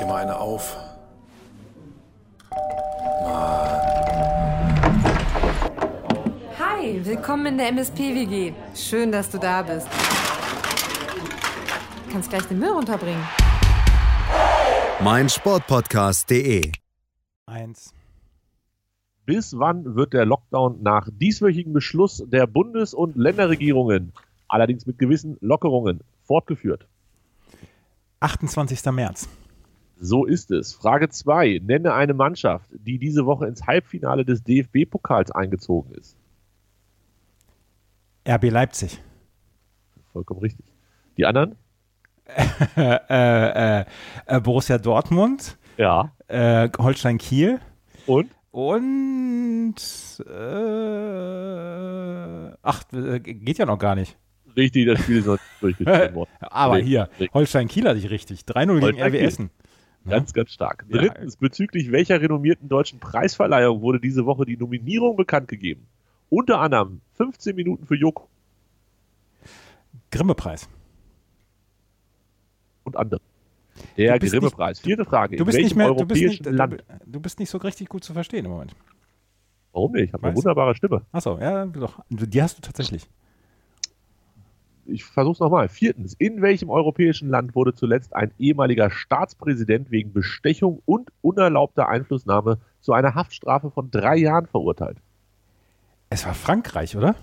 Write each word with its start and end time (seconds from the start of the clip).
dir 0.00 0.06
mal 0.06 0.22
eine 0.22 0.38
auf. 0.38 0.76
Hi, 6.58 7.04
willkommen 7.04 7.46
in 7.46 7.58
der 7.58 7.68
MSP-WG. 7.68 8.52
Schön, 8.74 9.10
dass 9.10 9.30
du 9.30 9.38
da 9.38 9.62
bist. 9.62 9.88
Du 12.06 12.12
kannst 12.12 12.30
gleich 12.30 12.44
den 12.44 12.58
Müll 12.58 12.70
runterbringen. 12.70 13.22
mein 15.00 15.28
Sportpodcast.de. 15.28 16.72
Eins. 17.46 17.92
Bis 19.26 19.58
wann 19.58 19.94
wird 19.94 20.12
der 20.14 20.24
Lockdown 20.24 20.82
nach 20.82 21.08
dieswöchigem 21.12 21.72
Beschluss 21.72 22.22
der 22.26 22.46
Bundes- 22.46 22.94
und 22.94 23.16
Länderregierungen, 23.16 24.12
allerdings 24.48 24.86
mit 24.86 24.98
gewissen 24.98 25.36
Lockerungen, 25.40 26.00
fortgeführt? 26.24 26.86
28. 28.20 28.84
März. 28.92 29.28
So 30.00 30.24
ist 30.24 30.50
es. 30.50 30.74
Frage 30.74 31.08
2. 31.08 31.60
Nenne 31.64 31.92
eine 31.94 32.14
Mannschaft, 32.14 32.70
die 32.72 32.98
diese 32.98 33.26
Woche 33.26 33.46
ins 33.46 33.66
Halbfinale 33.66 34.24
des 34.24 34.42
DFB-Pokals 34.44 35.32
eingezogen 35.32 35.92
ist. 35.94 36.16
RB 38.28 38.50
Leipzig. 38.50 39.00
Vollkommen 40.12 40.40
richtig. 40.40 40.66
Die 41.16 41.26
anderen? 41.26 41.56
Äh, 42.76 43.80
äh, 43.80 43.84
äh, 44.26 44.40
Borussia 44.40 44.76
Dortmund. 44.78 45.56
Ja. 45.78 46.12
Äh, 46.28 46.68
Holstein 46.78 47.16
Kiel. 47.16 47.58
Und? 48.06 48.28
Und. 48.50 49.76
Äh, 50.28 50.32
ach, 52.62 52.82
äh, 52.92 53.20
geht 53.20 53.56
ja 53.58 53.64
noch 53.64 53.78
gar 53.78 53.94
nicht. 53.94 54.18
Richtig, 54.56 54.86
das 54.86 55.00
Spiel 55.00 55.18
ist 55.18 55.26
noch 55.26 55.32
nicht 55.32 55.42
durchgeführt 55.62 56.14
worden. 56.14 56.30
Aber 56.40 56.76
Nee, 56.78 56.84
hier. 56.84 57.08
Holstein 57.32 57.66
Kiel 57.68 57.88
hatte 57.88 57.98
ich 57.98 58.10
richtig. 58.10 58.42
3-0 58.42 58.80
gegen 58.80 59.00
RW. 59.00 59.18
Essen. 59.18 59.50
Ganz, 60.08 60.32
ganz 60.32 60.50
stark. 60.52 60.84
Drittens, 60.88 61.36
bezüglich 61.36 61.92
welcher 61.92 62.20
renommierten 62.20 62.68
deutschen 62.68 62.98
Preisverleihung 62.98 63.80
wurde 63.82 64.00
diese 64.00 64.26
Woche 64.26 64.46
die 64.46 64.56
Nominierung 64.56 65.16
bekannt 65.16 65.48
gegeben? 65.48 65.86
Unter 66.30 66.60
anderem 66.60 67.00
15 67.14 67.54
Minuten 67.56 67.86
für 67.86 67.96
Joko 67.96 68.28
Grimme-Preis. 70.10 70.68
und 72.84 72.96
andere. 72.96 73.20
Der 73.96 74.18
Grimme-Preis. 74.18 74.80
Vierte 74.80 75.04
Frage. 75.04 75.36
Du 75.36 75.44
bist, 75.44 75.58
nicht 75.58 75.76
mehr, 75.76 75.92
du, 75.94 76.06
bist 76.06 76.22
nicht, 76.22 76.46
Land? 76.46 76.82
du, 77.06 77.20
bist 77.20 77.38
nicht 77.38 77.50
so 77.50 77.58
richtig 77.58 77.88
gut 77.88 78.02
zu 78.02 78.12
verstehen 78.12 78.44
im 78.44 78.50
Moment. 78.50 78.74
Warum 79.72 79.92
nicht? 79.92 80.06
Ich 80.06 80.12
habe 80.12 80.26
eine 80.26 80.36
wunderbare 80.36 80.74
Stimme. 80.74 81.02
Achso, 81.12 81.38
ja, 81.38 81.66
doch. 81.66 82.00
Die 82.08 82.42
hast 82.42 82.58
du 82.58 82.62
tatsächlich. 82.62 83.08
Ich 84.90 85.04
versuche 85.04 85.34
es 85.34 85.40
nochmal. 85.40 85.68
Viertens. 85.68 86.14
In 86.18 86.40
welchem 86.40 86.70
europäischen 86.70 87.28
Land 87.28 87.54
wurde 87.54 87.74
zuletzt 87.74 88.16
ein 88.16 88.32
ehemaliger 88.38 88.90
Staatspräsident 88.90 89.90
wegen 89.90 90.14
Bestechung 90.14 90.82
und 90.86 91.10
unerlaubter 91.20 91.88
Einflussnahme 91.88 92.58
zu 92.80 92.94
einer 92.94 93.14
Haftstrafe 93.14 93.70
von 93.70 93.90
drei 93.90 94.16
Jahren 94.16 94.46
verurteilt? 94.46 94.96
Es 96.08 96.24
war 96.24 96.32
Frankreich, 96.32 96.96
oder? 96.96 97.16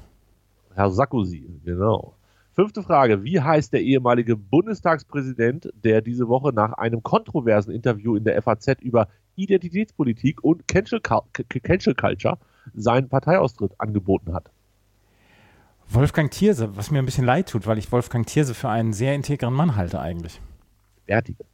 Herr 0.75 0.91
Sarkozy, 0.91 1.59
genau. 1.65 2.13
Fünfte 2.51 2.83
Frage. 2.83 3.23
Wie 3.23 3.41
heißt 3.41 3.73
der 3.73 3.81
ehemalige 3.81 4.37
Bundestagspräsident, 4.37 5.73
der 5.83 6.01
diese 6.01 6.27
Woche 6.27 6.53
nach 6.53 6.73
einem 6.73 7.01
kontroversen 7.01 7.71
Interview 7.71 8.15
in 8.15 8.25
der 8.25 8.39
FAZ 8.43 8.79
über 8.81 9.07
Identitätspolitik 9.35 10.43
und 10.43 10.67
Cancel 10.67 11.01
Culture 11.01 12.37
seinen 12.75 13.09
Parteiaustritt 13.09 13.73
angeboten 13.79 14.33
hat? 14.33 14.51
Wolfgang 15.89 16.31
Thierse, 16.31 16.75
was 16.75 16.91
mir 16.91 16.99
ein 16.99 17.05
bisschen 17.05 17.25
leid 17.25 17.49
tut, 17.49 17.67
weil 17.67 17.77
ich 17.77 17.91
Wolfgang 17.91 18.25
Thierse 18.27 18.53
für 18.53 18.69
einen 18.69 18.93
sehr 18.93 19.15
integren 19.15 19.53
Mann 19.53 19.75
halte 19.75 19.99
eigentlich. 19.99 20.41
Bärtige. 21.05 21.45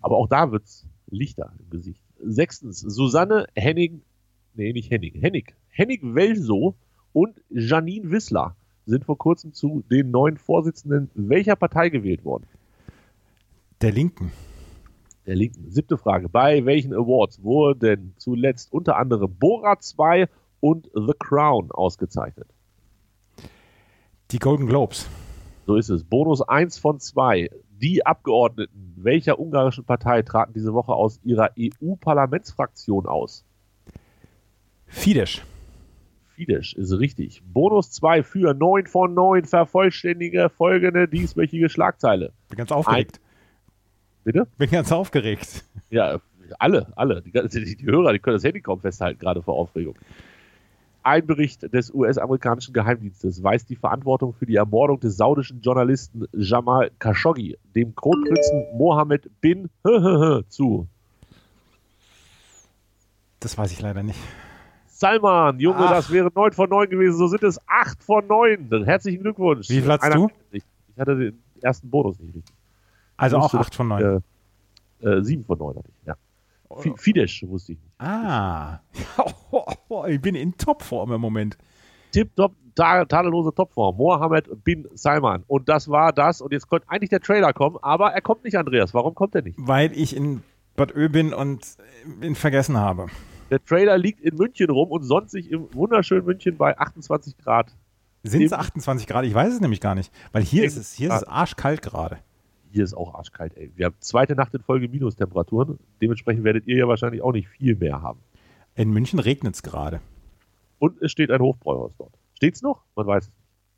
Aber 0.00 0.16
auch 0.16 0.28
da 0.28 0.50
wird's 0.50 0.86
lichter 1.10 1.52
im 1.58 1.70
Gesicht. 1.70 2.00
Sechstens. 2.24 2.80
Susanne 2.80 3.46
Henning, 3.54 4.02
nee, 4.54 4.72
nicht 4.72 4.90
Henning, 4.90 5.14
Hennig, 5.20 5.54
Hennig 5.68 6.00
Welso 6.02 6.74
und 7.12 7.40
Janine 7.50 8.10
Wissler 8.10 8.56
sind 8.86 9.04
vor 9.04 9.18
kurzem 9.18 9.52
zu 9.52 9.82
den 9.90 10.10
neuen 10.10 10.38
Vorsitzenden 10.38 11.10
welcher 11.14 11.56
Partei 11.56 11.88
gewählt 11.88 12.24
worden? 12.24 12.46
Der 13.80 13.92
Linken. 13.92 14.32
der 15.26 15.34
Linken. 15.36 15.70
Siebte 15.70 15.98
Frage. 15.98 16.28
Bei 16.28 16.64
welchen 16.64 16.94
Awards 16.94 17.42
wurden 17.42 18.14
zuletzt 18.16 18.72
unter 18.72 18.96
anderem 18.96 19.34
Bora 19.34 19.78
2 19.78 20.28
und 20.60 20.88
The 20.94 21.12
Crown 21.18 21.70
ausgezeichnet? 21.72 22.46
Die 24.32 24.38
Golden 24.38 24.66
Globes. 24.66 25.08
So 25.66 25.76
ist 25.76 25.90
es. 25.90 26.04
Bonus 26.04 26.40
1 26.40 26.78
von 26.78 26.98
2. 26.98 27.50
Die 27.70 28.06
Abgeordneten 28.06 28.92
welcher 28.96 29.38
ungarischen 29.38 29.84
Partei 29.84 30.22
traten 30.22 30.52
diese 30.54 30.72
Woche 30.72 30.92
aus 30.92 31.20
ihrer 31.22 31.50
EU-Parlamentsfraktion 31.58 33.06
aus? 33.06 33.44
Fidesz. 34.86 35.42
Fidesz 36.34 36.72
ist 36.72 36.92
richtig. 36.92 37.42
Bonus 37.44 37.90
2 37.90 38.22
für 38.22 38.54
9 38.54 38.86
von 38.86 39.12
9. 39.12 39.44
Vervollständige 39.44 40.48
folgende 40.48 41.08
dieswöchige 41.08 41.68
Schlagzeile. 41.68 42.32
Bin 42.48 42.56
ganz 42.56 42.72
aufgeregt. 42.72 43.20
Bitte? 44.24 44.46
Bin 44.56 44.70
ganz 44.70 44.92
aufgeregt. 44.92 45.64
Ja, 45.90 46.20
alle, 46.58 46.92
alle. 46.96 47.22
Die, 47.22 47.32
die, 47.32 47.76
die 47.76 47.86
Hörer, 47.86 48.12
die 48.12 48.18
können 48.18 48.36
das 48.36 48.44
Handy 48.44 48.60
kaum 48.60 48.80
festhalten, 48.80 49.18
gerade 49.18 49.42
vor 49.42 49.56
Aufregung. 49.56 49.94
Ein 51.04 51.26
Bericht 51.26 51.72
des 51.72 51.92
US-amerikanischen 51.92 52.72
Geheimdienstes 52.72 53.42
weist 53.42 53.68
die 53.70 53.76
Verantwortung 53.76 54.32
für 54.34 54.46
die 54.46 54.56
Ermordung 54.56 55.00
des 55.00 55.16
saudischen 55.16 55.60
Journalisten 55.60 56.26
Jamal 56.32 56.90
Khashoggi 56.98 57.58
dem 57.74 57.94
Kronprinzen 57.94 58.64
Mohammed 58.76 59.28
bin 59.40 59.68
zu. 60.48 60.86
Das 63.40 63.58
weiß 63.58 63.72
ich 63.72 63.80
leider 63.80 64.02
nicht. 64.02 64.18
Salman, 64.86 65.58
Junge, 65.58 65.78
Ach. 65.80 65.90
das 65.90 66.12
wäre 66.12 66.30
9 66.32 66.52
von 66.52 66.70
9 66.70 66.88
gewesen, 66.88 67.16
so 67.18 67.26
sind 67.26 67.42
es 67.42 67.58
8 67.66 68.02
von 68.04 68.24
9. 68.28 68.84
Herzlichen 68.84 69.22
Glückwunsch. 69.22 69.68
Wie 69.68 69.80
viel 69.80 69.90
Einer 69.90 70.14
du? 70.14 70.28
nicht. 70.52 70.64
Ich 70.94 71.00
hatte 71.00 71.16
den 71.16 71.42
ersten 71.60 71.90
Bonus 71.90 72.20
nicht 72.20 72.36
richtig. 72.36 72.54
Also 73.16 73.38
auch 73.38 73.44
Wusste, 73.44 73.58
8 73.58 73.74
von 73.74 73.88
9. 73.88 74.22
Äh, 75.02 75.08
äh, 75.08 75.22
7 75.24 75.44
von 75.44 75.58
9 75.58 75.76
hatte 75.76 75.88
ich, 75.88 76.06
ja. 76.06 76.14
Fi- 76.80 76.94
Fidesz 76.96 77.42
wusste 77.46 77.72
ich 77.72 77.78
nicht. 77.80 77.92
Ah. 78.00 78.80
ich 80.08 80.20
bin 80.20 80.34
in 80.34 80.56
Topform 80.56 81.12
im 81.12 81.20
Moment. 81.20 81.56
tipptopp, 82.12 82.52
ta 82.74 83.04
tadellose 83.04 83.52
Topform. 83.54 83.96
Mohammed 83.96 84.64
bin 84.64 84.88
Salman. 84.94 85.44
Und 85.46 85.68
das 85.68 85.88
war 85.88 86.12
das. 86.12 86.40
Und 86.40 86.52
jetzt 86.52 86.68
könnte 86.68 86.88
eigentlich 86.88 87.10
der 87.10 87.20
Trailer 87.20 87.52
kommen, 87.52 87.76
aber 87.82 88.12
er 88.12 88.20
kommt 88.20 88.44
nicht, 88.44 88.56
Andreas. 88.56 88.94
Warum 88.94 89.14
kommt 89.14 89.34
er 89.34 89.42
nicht? 89.42 89.58
Weil 89.60 89.92
ich 89.92 90.14
in 90.16 90.42
Bad 90.76 90.94
Ö 90.94 91.08
bin 91.08 91.32
und 91.34 91.66
ihn 92.22 92.34
vergessen 92.34 92.76
habe. 92.78 93.06
Der 93.50 93.62
Trailer 93.62 93.98
liegt 93.98 94.20
in 94.20 94.36
München 94.36 94.70
rum 94.70 94.90
und 94.90 95.02
sonst 95.02 95.32
sich 95.32 95.50
im 95.50 95.72
wunderschönen 95.74 96.24
München 96.24 96.56
bei 96.56 96.78
28 96.78 97.36
Grad. 97.36 97.74
Sind 98.22 98.42
es 98.42 98.52
Eben. 98.52 98.60
28 98.60 99.06
Grad? 99.06 99.24
Ich 99.26 99.34
weiß 99.34 99.52
es 99.52 99.60
nämlich 99.60 99.80
gar 99.80 99.94
nicht. 99.94 100.12
Weil 100.32 100.42
hier 100.42 100.64
ist 100.64 100.76
es, 100.76 100.94
hier 100.94 101.10
ist 101.10 101.16
es 101.16 101.24
arschkalt 101.24 101.82
gerade. 101.82 102.18
Hier 102.72 102.84
ist 102.84 102.94
auch 102.94 103.14
arschkalt, 103.14 103.54
ey. 103.56 103.70
Wir 103.76 103.86
haben 103.86 103.94
zweite 104.00 104.34
Nacht 104.34 104.54
in 104.54 104.62
Folge 104.62 104.88
Minustemperaturen. 104.88 105.78
Dementsprechend 106.00 106.42
werdet 106.42 106.66
ihr 106.66 106.78
ja 106.78 106.88
wahrscheinlich 106.88 107.20
auch 107.20 107.32
nicht 107.32 107.48
viel 107.48 107.76
mehr 107.76 108.00
haben. 108.00 108.20
In 108.74 108.90
München 108.90 109.18
regnet 109.18 109.54
es 109.54 109.62
gerade. 109.62 110.00
Und 110.78 111.00
es 111.02 111.12
steht 111.12 111.30
ein 111.30 111.40
Hofbräuhaus 111.40 111.92
dort. 111.98 112.14
Steht's 112.34 112.62
noch? 112.62 112.82
Man 112.96 113.06
weiß 113.06 113.24
es 113.24 113.30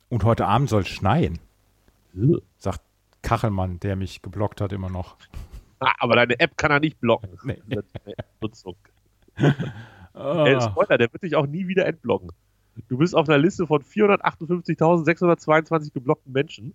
Und 0.07 0.23
heute 0.23 0.45
Abend 0.45 0.69
soll 0.69 0.83
es 0.83 0.87
schneien, 0.87 1.39
sagt 2.57 2.79
Kachelmann, 3.21 3.81
der 3.81 3.97
mich 3.97 4.21
geblockt 4.21 4.61
hat 4.61 4.71
immer 4.71 4.89
noch. 4.89 5.17
Ah, 5.79 5.91
aber 5.99 6.15
deine 6.15 6.39
App 6.39 6.57
kann 6.57 6.71
er 6.71 6.79
nicht 6.79 7.01
blocken. 7.01 7.37
Nee. 7.43 7.61
Nutzung. 8.41 8.75
Äh, 10.15 10.61
Spoiler, 10.61 10.97
der 10.97 11.11
wird 11.11 11.23
dich 11.23 11.35
auch 11.35 11.45
nie 11.45 11.67
wieder 11.67 11.85
entblocken. 11.85 12.31
Du 12.87 12.97
bist 12.97 13.13
auf 13.13 13.27
einer 13.27 13.37
Liste 13.37 13.67
von 13.67 13.81
458.622 13.81 15.91
geblockten 15.91 16.31
Menschen. 16.31 16.73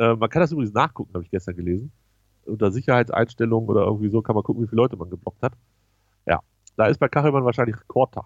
Äh, 0.00 0.16
man 0.16 0.30
kann 0.30 0.40
das 0.40 0.50
übrigens 0.50 0.72
nachgucken, 0.72 1.12
habe 1.12 1.24
ich 1.24 1.30
gestern 1.30 1.54
gelesen. 1.54 1.92
Unter 2.46 2.72
Sicherheitseinstellungen 2.72 3.68
oder 3.68 3.84
irgendwie 3.84 4.08
so 4.08 4.22
kann 4.22 4.34
man 4.34 4.42
gucken, 4.42 4.62
wie 4.62 4.66
viele 4.66 4.80
Leute 4.80 4.96
man 4.96 5.10
geblockt 5.10 5.42
hat. 5.42 5.52
Ja, 6.26 6.40
da 6.76 6.86
ist 6.86 6.98
bei 6.98 7.08
Kachelmann 7.08 7.44
wahrscheinlich 7.44 7.78
Rekordtag. 7.78 8.24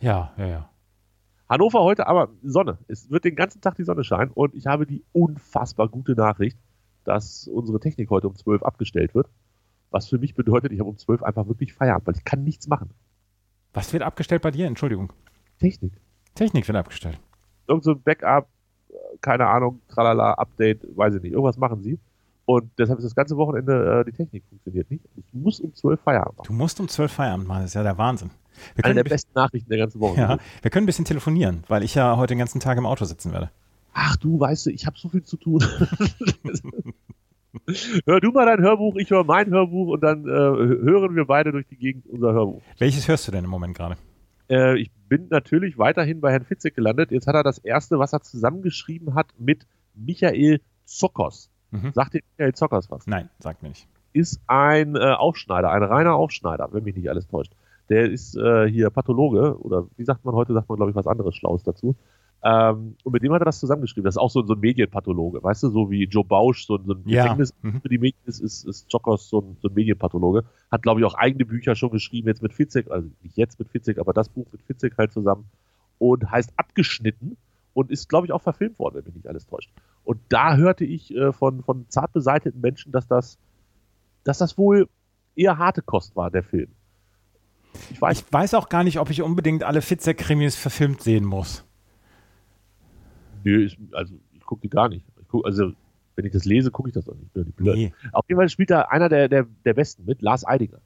Ja, 0.00 0.32
ja, 0.38 0.46
ja. 0.46 0.70
Hannover 1.46 1.80
heute 1.80 2.06
aber 2.06 2.30
Sonne. 2.42 2.78
Es 2.88 3.10
wird 3.10 3.24
den 3.24 3.36
ganzen 3.36 3.60
Tag 3.60 3.74
die 3.76 3.84
Sonne 3.84 4.02
scheinen 4.02 4.30
und 4.30 4.54
ich 4.54 4.66
habe 4.66 4.86
die 4.86 5.04
unfassbar 5.12 5.88
gute 5.88 6.12
Nachricht, 6.12 6.58
dass 7.04 7.46
unsere 7.48 7.80
Technik 7.80 8.08
heute 8.08 8.28
um 8.28 8.34
12 8.34 8.62
abgestellt 8.62 9.14
wird. 9.14 9.28
Was 9.90 10.08
für 10.08 10.18
mich 10.18 10.34
bedeutet, 10.34 10.72
ich 10.72 10.80
habe 10.80 10.88
um 10.88 10.96
12 10.96 11.22
einfach 11.22 11.48
wirklich 11.48 11.74
Feierabend, 11.74 12.06
weil 12.06 12.16
ich 12.16 12.24
kann 12.24 12.44
nichts 12.44 12.66
machen. 12.66 12.90
Was 13.74 13.92
wird 13.92 14.02
abgestellt 14.02 14.40
bei 14.40 14.50
dir? 14.50 14.66
Entschuldigung. 14.66 15.12
Technik. 15.58 15.92
Technik 16.34 16.66
wird 16.66 16.78
abgestellt. 16.78 17.20
Irgend 17.66 17.84
so 17.84 17.92
ein 17.92 18.02
Backup, 18.02 18.48
keine 19.20 19.46
Ahnung, 19.46 19.80
tralala, 19.88 20.32
Update, 20.34 20.80
weiß 20.96 21.14
ich 21.14 21.22
nicht. 21.22 21.32
Irgendwas 21.32 21.56
machen 21.56 21.82
sie. 21.82 21.98
Und 22.44 22.70
deshalb 22.78 22.98
ist 22.98 23.04
das 23.04 23.14
ganze 23.14 23.36
Wochenende 23.36 24.00
äh, 24.00 24.04
die 24.10 24.16
Technik 24.16 24.42
funktioniert 24.48 24.90
nicht. 24.90 25.04
Ich 25.16 25.24
muss 25.34 25.60
um 25.60 25.74
12 25.74 26.00
Feierabend 26.00 26.38
machen. 26.38 26.46
Du 26.46 26.54
musst 26.54 26.80
um 26.80 26.88
12 26.88 27.12
Feierabend 27.12 27.46
machen, 27.46 27.60
das 27.60 27.72
ist 27.72 27.74
ja 27.74 27.82
der 27.82 27.98
Wahnsinn. 27.98 28.30
Wir 28.74 28.86
Eine 28.86 28.94
der 28.94 29.04
besten 29.04 29.32
Nachrichten 29.34 29.68
der 29.68 29.78
ganzen 29.78 30.00
Woche. 30.00 30.18
ja, 30.18 30.38
wir 30.62 30.70
können 30.70 30.84
ein 30.84 30.86
bisschen 30.86 31.04
telefonieren, 31.04 31.64
weil 31.68 31.82
ich 31.82 31.94
ja 31.94 32.16
heute 32.16 32.32
den 32.34 32.38
ganzen 32.38 32.60
Tag 32.60 32.78
im 32.78 32.86
Auto 32.86 33.04
sitzen 33.04 33.32
werde. 33.32 33.50
Ach 33.92 34.16
du, 34.16 34.40
weißt 34.40 34.66
du, 34.66 34.70
ich 34.70 34.86
habe 34.86 34.96
so 34.98 35.08
viel 35.10 35.22
zu 35.22 35.36
tun. 35.36 35.62
Hör 38.06 38.20
du 38.20 38.30
mal 38.30 38.46
dein 38.46 38.60
Hörbuch, 38.60 38.96
ich 38.96 39.10
höre 39.10 39.24
mein 39.24 39.50
Hörbuch 39.50 39.88
und 39.88 40.00
dann 40.02 40.24
äh, 40.24 40.28
hören 40.30 41.14
wir 41.16 41.26
beide 41.26 41.52
durch 41.52 41.66
die 41.66 41.76
Gegend 41.76 42.06
unser 42.06 42.32
Hörbuch. 42.32 42.62
Welches 42.78 43.08
hörst 43.08 43.28
du 43.28 43.32
denn 43.32 43.44
im 43.44 43.50
Moment 43.50 43.76
gerade? 43.76 43.96
Äh, 44.48 44.78
ich 44.78 44.90
bin 45.08 45.28
natürlich 45.28 45.78
weiterhin 45.78 46.20
bei 46.20 46.32
Herrn 46.32 46.44
Fitzek 46.44 46.74
gelandet. 46.74 47.10
Jetzt 47.10 47.26
hat 47.26 47.34
er 47.34 47.42
das 47.42 47.58
erste, 47.58 47.98
was 47.98 48.12
er 48.12 48.20
zusammengeschrieben 48.20 49.14
hat 49.14 49.28
mit 49.38 49.66
Michael 49.94 50.60
Zockers. 50.84 51.50
Mhm. 51.70 51.92
Sagt 51.94 52.14
dir 52.14 52.22
Michael 52.36 52.54
Zockers 52.54 52.90
was? 52.90 53.06
Nein, 53.06 53.28
sagt 53.38 53.62
mir 53.62 53.68
nicht. 53.70 53.86
Ist 54.12 54.40
ein 54.46 54.96
äh, 54.96 55.12
Aufschneider, 55.12 55.70
ein 55.70 55.82
reiner 55.82 56.14
Aufschneider, 56.14 56.68
wenn 56.72 56.84
mich 56.84 56.96
nicht 56.96 57.10
alles 57.10 57.28
täuscht. 57.28 57.52
Der 57.88 58.10
ist 58.10 58.36
äh, 58.36 58.68
hier 58.68 58.90
Pathologe 58.90 59.58
oder 59.60 59.86
wie 59.96 60.04
sagt 60.04 60.24
man 60.24 60.34
heute, 60.34 60.52
sagt 60.52 60.68
man 60.68 60.76
glaube 60.76 60.90
ich 60.90 60.96
was 60.96 61.06
anderes 61.06 61.34
Schlaues 61.36 61.62
dazu. 61.62 61.96
Ähm, 62.44 62.96
und 63.02 63.12
mit 63.12 63.22
dem 63.22 63.32
hat 63.32 63.42
er 63.42 63.46
das 63.46 63.58
zusammengeschrieben. 63.58 64.04
Das 64.04 64.14
ist 64.14 64.18
auch 64.18 64.30
so, 64.30 64.44
so 64.46 64.54
ein 64.54 64.60
Medienpathologe, 64.60 65.42
weißt 65.42 65.64
du, 65.64 65.70
so 65.70 65.90
wie 65.90 66.04
Joe 66.04 66.24
Bausch, 66.24 66.66
so, 66.66 66.78
so 66.84 66.92
ein 66.92 67.02
Ja. 67.06 67.24
Gefängnis 67.24 67.52
Mhm. 67.62 67.80
für 67.82 67.88
die 67.88 67.98
Medien 67.98 68.22
ist, 68.26 68.40
ist, 68.40 68.64
ist 68.64 68.92
Jokos 68.92 69.28
so 69.28 69.40
ein, 69.40 69.56
so 69.60 69.68
ein 69.68 69.74
Medienpathologe. 69.74 70.44
Hat, 70.70 70.82
glaube 70.82 71.00
ich, 71.00 71.06
auch 71.06 71.14
eigene 71.14 71.44
Bücher 71.44 71.74
schon 71.74 71.90
geschrieben, 71.90 72.28
jetzt 72.28 72.42
mit 72.42 72.52
Fitzek, 72.52 72.90
also 72.90 73.08
nicht 73.22 73.36
jetzt 73.36 73.58
mit 73.58 73.68
Fitzek, 73.68 73.98
aber 73.98 74.12
das 74.12 74.28
Buch 74.28 74.46
mit 74.52 74.62
Fitzek 74.62 74.96
halt 74.96 75.12
zusammen. 75.12 75.46
Und 75.98 76.30
heißt 76.30 76.52
Abgeschnitten 76.56 77.36
und 77.74 77.90
ist, 77.90 78.08
glaube 78.08 78.26
ich, 78.28 78.32
auch 78.32 78.42
verfilmt 78.42 78.78
worden, 78.78 78.96
wenn 78.96 79.04
mich 79.04 79.14
nicht 79.16 79.26
alles 79.26 79.46
täuscht. 79.46 79.70
Und 80.04 80.20
da 80.28 80.54
hörte 80.56 80.84
ich 80.84 81.12
äh, 81.16 81.32
von, 81.32 81.62
von 81.64 81.86
zart 81.88 82.12
beseiteten 82.12 82.60
Menschen, 82.60 82.92
dass 82.92 83.08
das, 83.08 83.36
dass 84.22 84.38
das 84.38 84.56
wohl 84.56 84.88
eher 85.34 85.58
harte 85.58 85.82
Kost 85.82 86.14
war, 86.14 86.30
der 86.30 86.44
Film. 86.44 86.68
Ich 87.90 88.00
weiß, 88.00 88.20
Ich 88.20 88.32
weiß 88.32 88.54
auch 88.54 88.68
gar 88.68 88.84
nicht, 88.84 89.00
ob 89.00 89.10
ich 89.10 89.22
unbedingt 89.22 89.64
alle 89.64 89.82
Fitzek-Krimis 89.82 90.54
verfilmt 90.56 91.02
sehen 91.02 91.24
muss. 91.24 91.64
Nö, 93.44 93.64
ist, 93.64 93.76
also 93.92 94.14
ich 94.32 94.40
gucke 94.40 94.62
die 94.62 94.68
gar 94.70 94.88
nicht. 94.88 95.04
Ich 95.20 95.28
guck, 95.28 95.44
also, 95.46 95.72
wenn 96.16 96.24
ich 96.24 96.32
das 96.32 96.44
lese, 96.44 96.70
gucke 96.70 96.88
ich 96.88 96.94
das 96.94 97.04
doch 97.04 97.14
nicht. 97.14 97.32
Blöd. 97.32 97.76
Nee. 97.76 97.92
Auf 98.12 98.24
jeden 98.28 98.38
Fall 98.40 98.48
spielt 98.48 98.70
da 98.70 98.82
einer 98.82 99.08
der, 99.08 99.28
der, 99.28 99.46
der 99.64 99.74
Besten 99.74 100.04
mit, 100.04 100.22
Lars 100.22 100.46
Eidinger. 100.46 100.78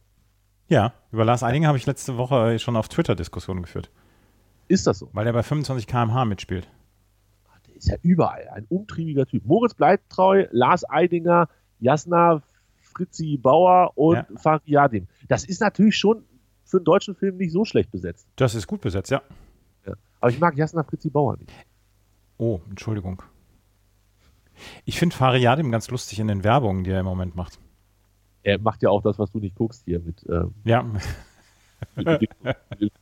Ja, 0.68 0.92
über 1.10 1.24
Lars 1.24 1.42
Eidinger 1.42 1.68
habe 1.68 1.78
ich 1.78 1.86
letzte 1.86 2.16
Woche 2.16 2.58
schon 2.58 2.76
auf 2.76 2.88
Twitter 2.88 3.14
Diskussionen 3.14 3.62
geführt, 3.62 3.90
Ist 4.68 4.86
das 4.86 4.98
so? 4.98 5.08
weil 5.12 5.26
er 5.26 5.32
bei 5.32 5.42
25 5.42 5.86
km/h 5.86 6.24
mitspielt. 6.24 6.68
Der 7.66 7.76
ist 7.76 7.88
ja 7.88 7.96
überall 8.02 8.48
ein 8.48 8.66
umtriebiger 8.68 9.26
Typ. 9.26 9.44
Moritz 9.44 9.74
Bleibtreu, 9.74 10.46
Lars 10.50 10.88
Eidinger, 10.88 11.48
Jasna 11.80 12.42
Fritzi 12.80 13.38
Bauer 13.38 13.92
und 13.96 14.16
Ja. 14.16 14.26
Fariadim. 14.36 15.08
Das 15.28 15.44
ist 15.44 15.60
natürlich 15.60 15.96
schon 15.96 16.24
für 16.64 16.76
einen 16.78 16.84
deutschen 16.84 17.14
Film 17.14 17.36
nicht 17.38 17.52
so 17.52 17.64
schlecht 17.64 17.90
besetzt. 17.90 18.26
Das 18.36 18.54
ist 18.54 18.66
gut 18.66 18.80
besetzt, 18.82 19.10
ja. 19.10 19.20
Ja. 19.86 19.94
Aber 20.20 20.30
ich 20.30 20.38
mag 20.38 20.56
Jasna 20.56 20.82
Fritzi 20.84 21.10
Bauer 21.10 21.36
nicht. 21.38 21.50
Oh, 22.42 22.60
Entschuldigung. 22.68 23.22
Ich 24.84 24.98
finde 24.98 25.14
Fariadim 25.14 25.70
ganz 25.70 25.88
lustig 25.92 26.18
in 26.18 26.26
den 26.26 26.42
Werbungen, 26.42 26.82
die 26.82 26.90
er 26.90 26.98
im 26.98 27.06
Moment 27.06 27.36
macht. 27.36 27.60
Er 28.42 28.58
macht 28.58 28.82
ja 28.82 28.90
auch 28.90 29.00
das, 29.00 29.16
was 29.20 29.30
du 29.30 29.38
nicht 29.38 29.54
guckst 29.54 29.84
hier 29.84 30.00
mit, 30.00 30.26
ähm, 30.28 30.52
Ja, 30.64 30.82
mit, 30.82 31.02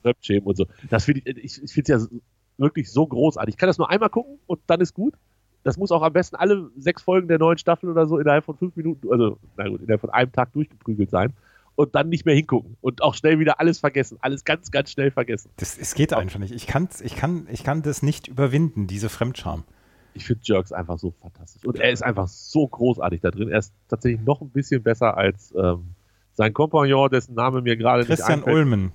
mit, 0.05 0.29
dem 0.29 0.43
und 0.43 0.57
so. 0.59 0.67
Das 0.91 1.07
finde 1.07 1.23
ich, 1.25 1.39
ich, 1.39 1.63
ich 1.63 1.73
finde 1.73 1.95
es 1.95 2.11
ja 2.11 2.19
wirklich 2.59 2.93
so 2.93 3.07
großartig. 3.07 3.55
Ich 3.55 3.59
kann 3.59 3.69
das 3.69 3.79
nur 3.79 3.89
einmal 3.89 4.11
gucken 4.11 4.41
und 4.47 4.61
dann 4.67 4.83
ist 4.83 4.93
gut. 4.93 5.15
Das 5.63 5.79
muss 5.79 5.91
auch 5.91 6.03
am 6.03 6.13
besten 6.13 6.37
alle 6.37 6.71
sechs 6.77 7.01
Folgen 7.01 7.27
der 7.27 7.39
neuen 7.39 7.57
Staffel 7.57 7.89
oder 7.89 8.07
so 8.07 8.19
innerhalb 8.19 8.45
von 8.45 8.59
fünf 8.59 8.77
Minuten, 8.77 9.11
also 9.11 9.39
na 9.57 9.69
gut, 9.69 9.81
innerhalb 9.81 10.03
von 10.03 10.11
einem 10.11 10.33
Tag 10.33 10.53
durchgeprügelt 10.53 11.09
sein 11.09 11.33
und 11.81 11.95
dann 11.95 12.11
nicht 12.11 12.27
mehr 12.27 12.35
hingucken 12.35 12.77
und 12.83 13.03
auch 13.03 13.15
schnell 13.15 13.39
wieder 13.39 13.59
alles 13.59 13.79
vergessen. 13.79 14.19
Alles 14.21 14.45
ganz, 14.45 14.71
ganz 14.71 14.91
schnell 14.91 15.11
vergessen. 15.11 15.51
das, 15.57 15.79
es 15.79 15.95
geht 15.95 16.13
einfach 16.13 16.39
nicht. 16.39 16.53
Ich, 16.55 16.67
kann's, 16.67 17.01
ich, 17.01 17.17
kann, 17.17 17.47
ich 17.51 17.65
kann 17.65 17.81
das 17.81 18.03
nicht 18.03 18.29
überwinden, 18.29 18.87
diese 18.87 19.09
Fremdscham. 19.09 19.65
Ich 20.13 20.27
finde 20.27 20.43
Jerks 20.45 20.73
einfach 20.73 20.99
so 20.99 21.13
fantastisch. 21.23 21.65
Und 21.65 21.79
er 21.79 21.91
ist 21.91 22.03
einfach 22.03 22.29
so 22.29 22.69
großartig 22.69 23.23
da 23.23 23.31
drin. 23.31 23.49
Er 23.49 23.61
ist 23.61 23.73
tatsächlich 23.89 24.21
noch 24.21 24.43
ein 24.43 24.51
bisschen 24.51 24.83
besser 24.83 25.17
als 25.17 25.55
ähm, 25.57 25.95
sein 26.33 26.53
Kompagnon, 26.53 27.09
dessen 27.09 27.35
Name 27.35 27.63
mir 27.63 27.79
gerade 27.79 28.01
nicht 28.01 28.09
Christian 28.09 28.41
einfällt. 28.41 28.57
Ulmen. 28.57 28.93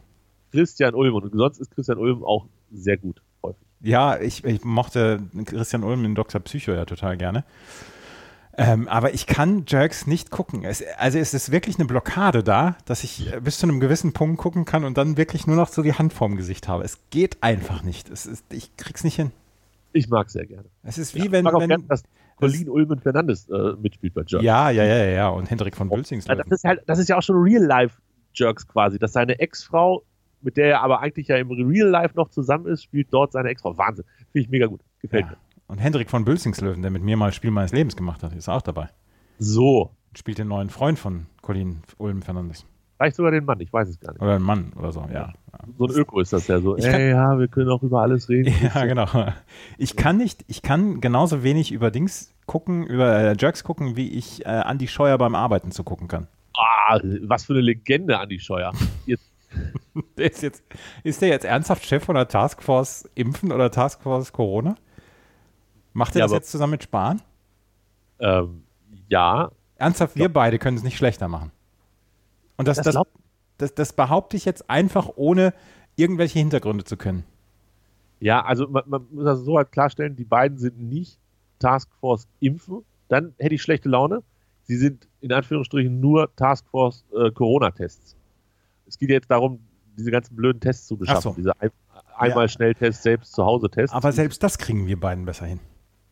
Christian 0.51 0.93
Ulm. 0.93 1.15
Und 1.15 1.33
sonst 1.33 1.59
ist 1.59 1.71
Christian 1.71 1.97
Ulm 1.97 2.23
auch 2.23 2.45
sehr 2.71 2.97
gut, 2.97 3.19
häufig. 3.41 3.65
Ja, 3.81 4.19
ich, 4.19 4.43
ich 4.43 4.63
mochte 4.63 5.23
Christian 5.45 5.83
Ulm 5.83 6.05
in 6.05 6.13
Dr. 6.13 6.39
Psycho 6.41 6.73
ja 6.73 6.85
total 6.85 7.17
gerne. 7.17 7.45
Ähm, 8.57 8.87
aber 8.87 9.13
ich 9.13 9.27
kann 9.27 9.65
Jerks 9.67 10.07
nicht 10.07 10.31
gucken. 10.31 10.63
Es, 10.63 10.81
also 10.97 11.17
es 11.19 11.33
ist 11.33 11.51
wirklich 11.51 11.75
eine 11.77 11.85
Blockade 11.85 12.41
da, 12.41 12.77
dass 12.85 13.03
ich 13.03 13.33
äh, 13.33 13.41
bis 13.41 13.57
zu 13.57 13.65
einem 13.67 13.81
gewissen 13.81 14.13
Punkt 14.13 14.37
gucken 14.37 14.63
kann 14.63 14.85
und 14.85 14.97
dann 14.97 15.17
wirklich 15.17 15.45
nur 15.45 15.57
noch 15.57 15.67
so 15.67 15.81
die 15.81 15.93
Hand 15.93 16.13
vorm 16.13 16.37
Gesicht 16.37 16.67
habe. 16.69 16.83
Es 16.85 16.97
geht 17.09 17.37
einfach 17.43 17.83
nicht. 17.83 18.09
Es 18.09 18.25
ist, 18.25 18.45
ich 18.53 18.75
krieg's 18.77 19.03
nicht 19.03 19.15
hin. 19.15 19.31
Ich 19.91 20.07
mag 20.09 20.29
sehr 20.29 20.45
gerne. 20.45 20.65
Es 20.83 20.97
ist 20.97 21.15
wie 21.15 21.19
Ja, 21.19 21.25
ich 21.25 21.31
wenn, 21.31 21.43
mag 21.43 21.53
auch 21.53 21.59
wenn 21.59 21.67
gerne, 21.69 21.83
dass 21.83 22.03
Colin 22.37 22.69
Ulmen 22.69 22.99
Fernandes 22.99 23.49
äh, 23.49 23.73
mitspielt 23.81 24.13
bei 24.13 24.21
Jerks. 24.27 24.43
ja, 24.45 24.69
ja, 24.69 24.83
ja, 24.83 24.97
ja, 24.97 25.05
ja. 25.05 25.27
Und 25.29 25.49
Hendrik 25.49 25.75
von 25.75 25.89
Ja, 25.89 25.95
Bülzingslöwen. 25.95 26.43
das, 26.49 26.59
ist 26.59 26.63
halt, 26.65 26.81
das 26.87 26.99
ist 26.99 27.09
ja 27.09 27.17
auch 27.17 27.23
schon 27.23 27.35
Real-Life-Jerks 27.37 28.67
quasi, 28.67 28.99
dass 28.99 29.13
seine 29.13 29.39
Ex-Frau, 29.39 30.03
mit 30.41 30.57
der 30.57 30.67
er 30.69 30.81
aber 30.81 31.01
eigentlich 31.01 31.27
ja 31.27 31.37
im 31.37 31.49
Real-Life 31.51 32.15
noch 32.15 32.29
zusammen 32.29 32.67
ist, 32.67 32.83
spielt 32.83 33.07
dort 33.11 33.31
seine 33.33 33.49
Ex-Frau. 33.49 33.77
Wahnsinn. 33.77 34.05
Finde 34.31 34.45
ich 34.45 34.49
mega 34.49 34.67
gut. 34.67 34.81
Gefällt 35.01 35.25
Ja. 35.25 35.31
mir. 35.31 35.37
Und 35.67 35.79
Hendrik 35.79 36.09
von 36.09 36.25
Bülzingslöwen, 36.25 36.81
der 36.81 36.91
mit 36.91 37.03
mir 37.03 37.17
mal 37.17 37.31
Spiel 37.33 37.51
meines 37.51 37.71
Lebens 37.71 37.95
gemacht 37.95 38.21
hat, 38.23 38.33
ist 38.33 38.49
auch 38.49 38.61
dabei. 38.61 38.89
So. 39.39 39.91
Spielt 40.15 40.37
den 40.37 40.47
neuen 40.47 40.69
Freund 40.69 40.97
von 40.99 41.25
Colin 41.41 41.81
Ulm 41.97 42.21
Fernandes. 42.21 42.65
Vielleicht 42.97 43.17
sogar 43.17 43.31
den 43.31 43.43
Mann, 43.43 43.59
ich 43.59 43.73
weiß 43.73 43.89
es 43.89 43.99
gar 43.99 44.13
nicht. 44.13 44.21
Oder 44.21 44.35
ein 44.35 44.41
Mann 44.41 44.71
oder 44.77 44.91
so, 44.93 45.05
ja. 45.13 45.33
So 45.77 45.85
ein 45.87 45.91
Öko 45.91 46.21
ist 46.21 46.31
das 46.31 46.47
ja 46.47 46.59
so. 46.61 46.77
Ich 46.77 46.85
kann- 46.85 46.93
Ey, 47.01 47.09
ja, 47.09 47.37
wir 47.37 47.47
können 47.49 47.69
auch 47.69 47.83
über 47.83 48.01
alles 48.01 48.29
reden. 48.29 48.53
Ja, 48.73 48.85
genau. 48.85 49.07
Ich 49.77 49.97
kann 49.97 50.17
nicht, 50.17 50.45
ich 50.47 50.61
kann 50.61 51.01
genauso 51.01 51.43
wenig 51.43 51.71
über 51.73 51.91
Dings 51.91 52.33
gucken, 52.45 52.85
über 52.85 53.13
äh, 53.17 53.35
Jerks 53.37 53.63
gucken, 53.65 53.97
wie 53.97 54.09
ich 54.11 54.45
äh, 54.45 54.49
Andi 54.49 54.87
Scheuer 54.87 55.17
beim 55.17 55.35
Arbeiten 55.35 55.71
zu 55.71 55.83
gucken 55.83 56.07
kann. 56.07 56.27
Ah, 56.55 56.99
was 57.23 57.43
für 57.45 57.53
eine 57.53 57.61
Legende, 57.63 58.17
Andi 58.17 58.39
Scheuer. 58.39 58.71
Jetzt, 59.05 59.29
Der 60.17 60.31
ist, 60.31 60.41
jetzt, 60.43 60.63
ist 61.03 61.21
der 61.21 61.29
jetzt 61.29 61.45
ernsthaft 61.45 61.85
Chef 61.85 62.03
von 62.03 62.15
der 62.15 62.27
Taskforce 62.27 63.09
Impfen 63.15 63.51
oder 63.53 63.71
Taskforce 63.71 64.31
Corona? 64.33 64.75
Macht 65.95 66.13
er 66.15 66.19
Ja, 66.19 66.25
das 66.25 66.31
aber- 66.31 66.37
jetzt 66.39 66.51
zusammen 66.51 66.71
mit 66.71 66.83
Spahn? 66.83 67.21
ähm, 68.19 68.63
ja, 69.09 69.49
Ernsthaft, 69.77 70.15
wir 70.15 70.29
beide 70.31 70.57
können 70.59 70.77
es 70.77 70.83
nicht 70.83 70.97
schlechter 70.97 71.27
machen. 71.27 71.51
Und 72.57 72.67
das, 72.67 72.77
Das 72.77 72.93
das, 72.93 73.03
das, 73.57 73.73
das 73.75 73.93
behaupte 73.93 74.37
ich 74.37 74.45
jetzt 74.45 74.69
einfach, 74.69 75.09
ohne 75.15 75.53
irgendwelche 75.95 76.39
Hintergründe 76.39 76.83
zu 76.85 76.95
können. 76.97 77.23
ja, 78.19 78.43
also 78.43 78.67
man, 78.67 78.83
man 78.87 79.05
muss 79.11 79.23
das 79.25 79.39
so 79.41 79.57
halt 79.57 79.71
klarstellen, 79.71 80.15
die 80.15 80.23
beiden 80.25 80.57
sind 80.57 80.79
nicht 80.79 81.17
Taskforce 81.59 82.27
Impfen, 82.39 82.83
dann 83.07 83.33
hätte 83.37 83.55
ich 83.55 83.61
schlechte 83.61 83.87
Laune. 83.89 84.23
Sie 84.63 84.75
sind 84.77 85.07
in 85.21 85.31
Anführungsstrichen 85.31 85.99
nur 85.99 86.33
Taskforce 86.35 87.05
äh, 87.15 87.31
Corona-Tests. 87.31 88.15
Es 88.87 88.97
geht 88.97 89.09
jetzt 89.09 89.29
darum, 89.31 89.59
diese 89.97 90.11
ganzen 90.11 90.35
blöden 90.35 90.59
Tests 90.59 90.87
zu 90.87 90.97
beschaffen, 90.97 91.31
so. 91.31 91.35
diese 91.35 91.51
ein, 91.61 91.69
einmal 92.17 92.49
Schnelltests, 92.49 93.03
selbst 93.03 93.33
zu 93.33 93.45
Hause 93.45 93.69
Tests. 93.69 93.93
Aber 93.95 94.11
selbst 94.11 94.41
das 94.43 94.57
kriegen 94.57 94.87
wir 94.87 94.99
beiden 94.99 95.25
besser 95.25 95.45
hin. 95.45 95.59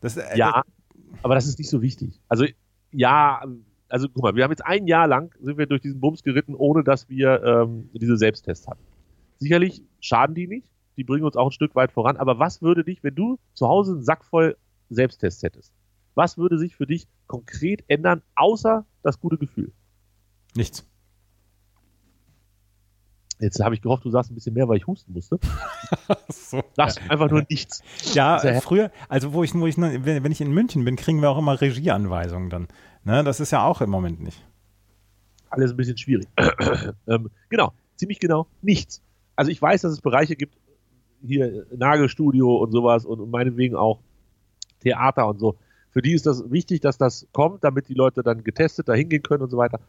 Das, 0.04 0.18
äh, 0.18 0.36
Ja, 0.36 0.62
aber 1.22 1.34
das 1.34 1.46
ist 1.46 1.58
nicht 1.58 1.70
so 1.70 1.80
wichtig. 1.80 2.20
Also, 2.28 2.44
ja, 2.92 3.42
also 3.88 4.08
guck 4.08 4.22
mal, 4.22 4.36
wir 4.36 4.44
haben 4.44 4.50
jetzt 4.50 4.64
ein 4.64 4.86
Jahr 4.86 5.08
lang 5.08 5.34
sind 5.40 5.56
wir 5.56 5.66
durch 5.66 5.80
diesen 5.80 5.98
Bums 5.98 6.22
geritten, 6.22 6.54
ohne 6.54 6.84
dass 6.84 7.08
wir 7.08 7.42
ähm, 7.42 7.88
diese 7.94 8.18
Selbsttests 8.18 8.68
hatten. 8.68 8.84
Sicherlich 9.38 9.82
schaden 10.00 10.34
die 10.34 10.46
nicht, 10.46 10.70
die 10.98 11.04
bringen 11.04 11.24
uns 11.24 11.36
auch 11.36 11.46
ein 11.46 11.52
Stück 11.52 11.74
weit 11.74 11.90
voran, 11.90 12.18
aber 12.18 12.38
was 12.38 12.60
würde 12.60 12.84
dich, 12.84 13.02
wenn 13.02 13.14
du 13.14 13.38
zu 13.54 13.66
Hause 13.66 13.92
einen 13.92 14.02
Sack 14.02 14.26
voll 14.26 14.58
Selbsttests 14.90 15.42
hättest, 15.42 15.72
was 16.14 16.36
würde 16.36 16.58
sich 16.58 16.76
für 16.76 16.86
dich 16.86 17.08
konkret 17.26 17.82
ändern, 17.88 18.20
außer 18.34 18.84
das 19.02 19.18
gute 19.18 19.38
Gefühl? 19.38 19.72
Nichts. 20.54 20.86
Jetzt 23.40 23.60
habe 23.60 23.74
ich 23.74 23.82
gehofft, 23.82 24.04
du 24.04 24.10
sagst 24.10 24.30
ein 24.30 24.34
bisschen 24.34 24.54
mehr, 24.54 24.68
weil 24.68 24.76
ich 24.76 24.86
husten 24.86 25.12
musste. 25.12 25.38
So. 26.28 26.62
Sagst 26.74 27.00
einfach 27.08 27.30
nur 27.30 27.44
nichts. 27.48 27.82
Ja, 28.14 28.38
Sehr- 28.38 28.56
äh, 28.56 28.60
früher, 28.60 28.90
also 29.08 29.32
wo 29.32 29.42
ich, 29.44 29.54
wo 29.54 29.66
ich, 29.66 29.76
wenn 29.76 30.30
ich 30.32 30.40
in 30.40 30.52
München 30.52 30.84
bin, 30.84 30.96
kriegen 30.96 31.20
wir 31.20 31.30
auch 31.30 31.38
immer 31.38 31.60
Regieanweisungen 31.60 32.50
dann. 32.50 32.68
Ne, 33.04 33.24
das 33.24 33.40
ist 33.40 33.50
ja 33.50 33.64
auch 33.64 33.80
im 33.80 33.90
Moment 33.90 34.20
nicht. 34.20 34.44
alles 35.50 35.72
ein 35.72 35.76
bisschen 35.76 35.96
schwierig. 35.98 36.26
ähm, 37.06 37.30
genau, 37.48 37.72
ziemlich 37.96 38.18
genau 38.20 38.46
nichts. 38.62 39.02
Also 39.36 39.50
ich 39.50 39.60
weiß, 39.60 39.82
dass 39.82 39.92
es 39.92 40.00
Bereiche 40.00 40.36
gibt, 40.36 40.56
hier 41.26 41.66
Nagelstudio 41.74 42.56
und 42.56 42.70
sowas 42.72 43.04
und, 43.04 43.20
und 43.20 43.30
meinetwegen 43.30 43.74
auch 43.76 44.00
Theater 44.80 45.26
und 45.28 45.38
so. 45.40 45.56
Für 45.90 46.02
die 46.02 46.12
ist 46.12 46.26
das 46.26 46.50
wichtig, 46.50 46.80
dass 46.80 46.98
das 46.98 47.26
kommt, 47.32 47.62
damit 47.64 47.88
die 47.88 47.94
Leute 47.94 48.22
dann 48.22 48.42
getestet 48.44 48.88
da 48.88 48.94
hingehen 48.94 49.22
können 49.22 49.42
und 49.42 49.50
so 49.50 49.56
weiter. 49.56 49.80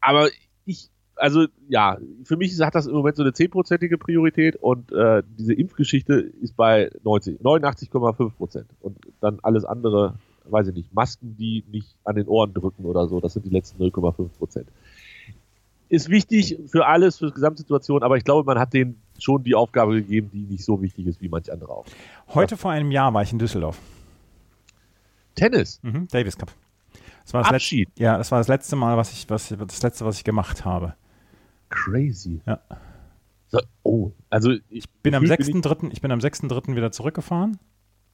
Aber 0.00 0.28
ich, 0.64 0.90
also 1.16 1.46
ja, 1.68 1.98
für 2.24 2.36
mich 2.36 2.58
hat 2.60 2.74
das 2.74 2.86
im 2.86 2.94
Moment 2.94 3.16
so 3.16 3.22
eine 3.22 3.32
zehnprozentige 3.32 3.98
Priorität 3.98 4.56
und 4.56 4.92
äh, 4.92 5.22
diese 5.38 5.54
Impfgeschichte 5.54 6.14
ist 6.14 6.56
bei 6.56 6.90
90, 7.04 7.40
89,5 7.40 8.30
Prozent. 8.32 8.66
Und 8.80 8.98
dann 9.20 9.38
alles 9.42 9.64
andere, 9.64 10.14
weiß 10.44 10.68
ich 10.68 10.74
nicht, 10.74 10.94
Masken, 10.94 11.36
die 11.36 11.64
nicht 11.70 11.88
an 12.04 12.16
den 12.16 12.26
Ohren 12.26 12.52
drücken 12.52 12.84
oder 12.84 13.06
so, 13.06 13.20
das 13.20 13.34
sind 13.34 13.44
die 13.46 13.50
letzten 13.50 13.82
0,5 13.82 14.28
Prozent. 14.38 14.68
Ist 15.88 16.08
wichtig 16.08 16.58
für 16.66 16.86
alles, 16.86 17.18
für 17.18 17.26
die 17.26 17.34
Gesamtsituation, 17.34 18.02
aber 18.02 18.16
ich 18.16 18.24
glaube, 18.24 18.44
man 18.44 18.58
hat 18.58 18.72
denen 18.72 19.00
schon 19.18 19.44
die 19.44 19.54
Aufgabe 19.54 19.94
gegeben, 19.94 20.30
die 20.32 20.46
nicht 20.46 20.64
so 20.64 20.82
wichtig 20.82 21.06
ist 21.06 21.20
wie 21.20 21.28
manch 21.28 21.52
andere 21.52 21.70
auch. 21.70 21.86
Heute 22.28 22.56
vor 22.56 22.70
einem 22.70 22.90
Jahr 22.90 23.12
war 23.14 23.22
ich 23.22 23.32
in 23.32 23.38
Düsseldorf. 23.38 23.78
Tennis. 25.34 25.80
Mhm, 25.82 26.08
Davis 26.08 26.36
Cup. 26.36 26.50
Das 27.24 27.34
war 27.34 27.42
das 27.42 27.52
Abschied. 27.52 27.88
Letzte, 27.88 28.02
ja, 28.02 28.18
das 28.18 28.30
war 28.30 28.38
das 28.38 28.48
letzte 28.48 28.76
Mal, 28.76 28.96
was 28.96 29.12
ich, 29.12 29.28
was, 29.30 29.48
das 29.48 29.82
letzte, 29.82 30.04
was 30.04 30.18
ich 30.18 30.24
gemacht 30.24 30.64
habe. 30.64 30.94
Crazy. 31.74 32.40
Ja. 32.46 32.60
So, 33.48 33.60
oh, 33.82 34.12
also 34.30 34.50
ich, 34.50 34.62
ich 34.70 34.90
bin 35.02 35.14
am 35.14 35.24
6.3. 35.24 35.90
Ich 35.92 36.00
bin 36.00 36.10
am 36.10 36.18
6.3. 36.18 36.74
wieder 36.74 36.92
zurückgefahren. 36.92 37.58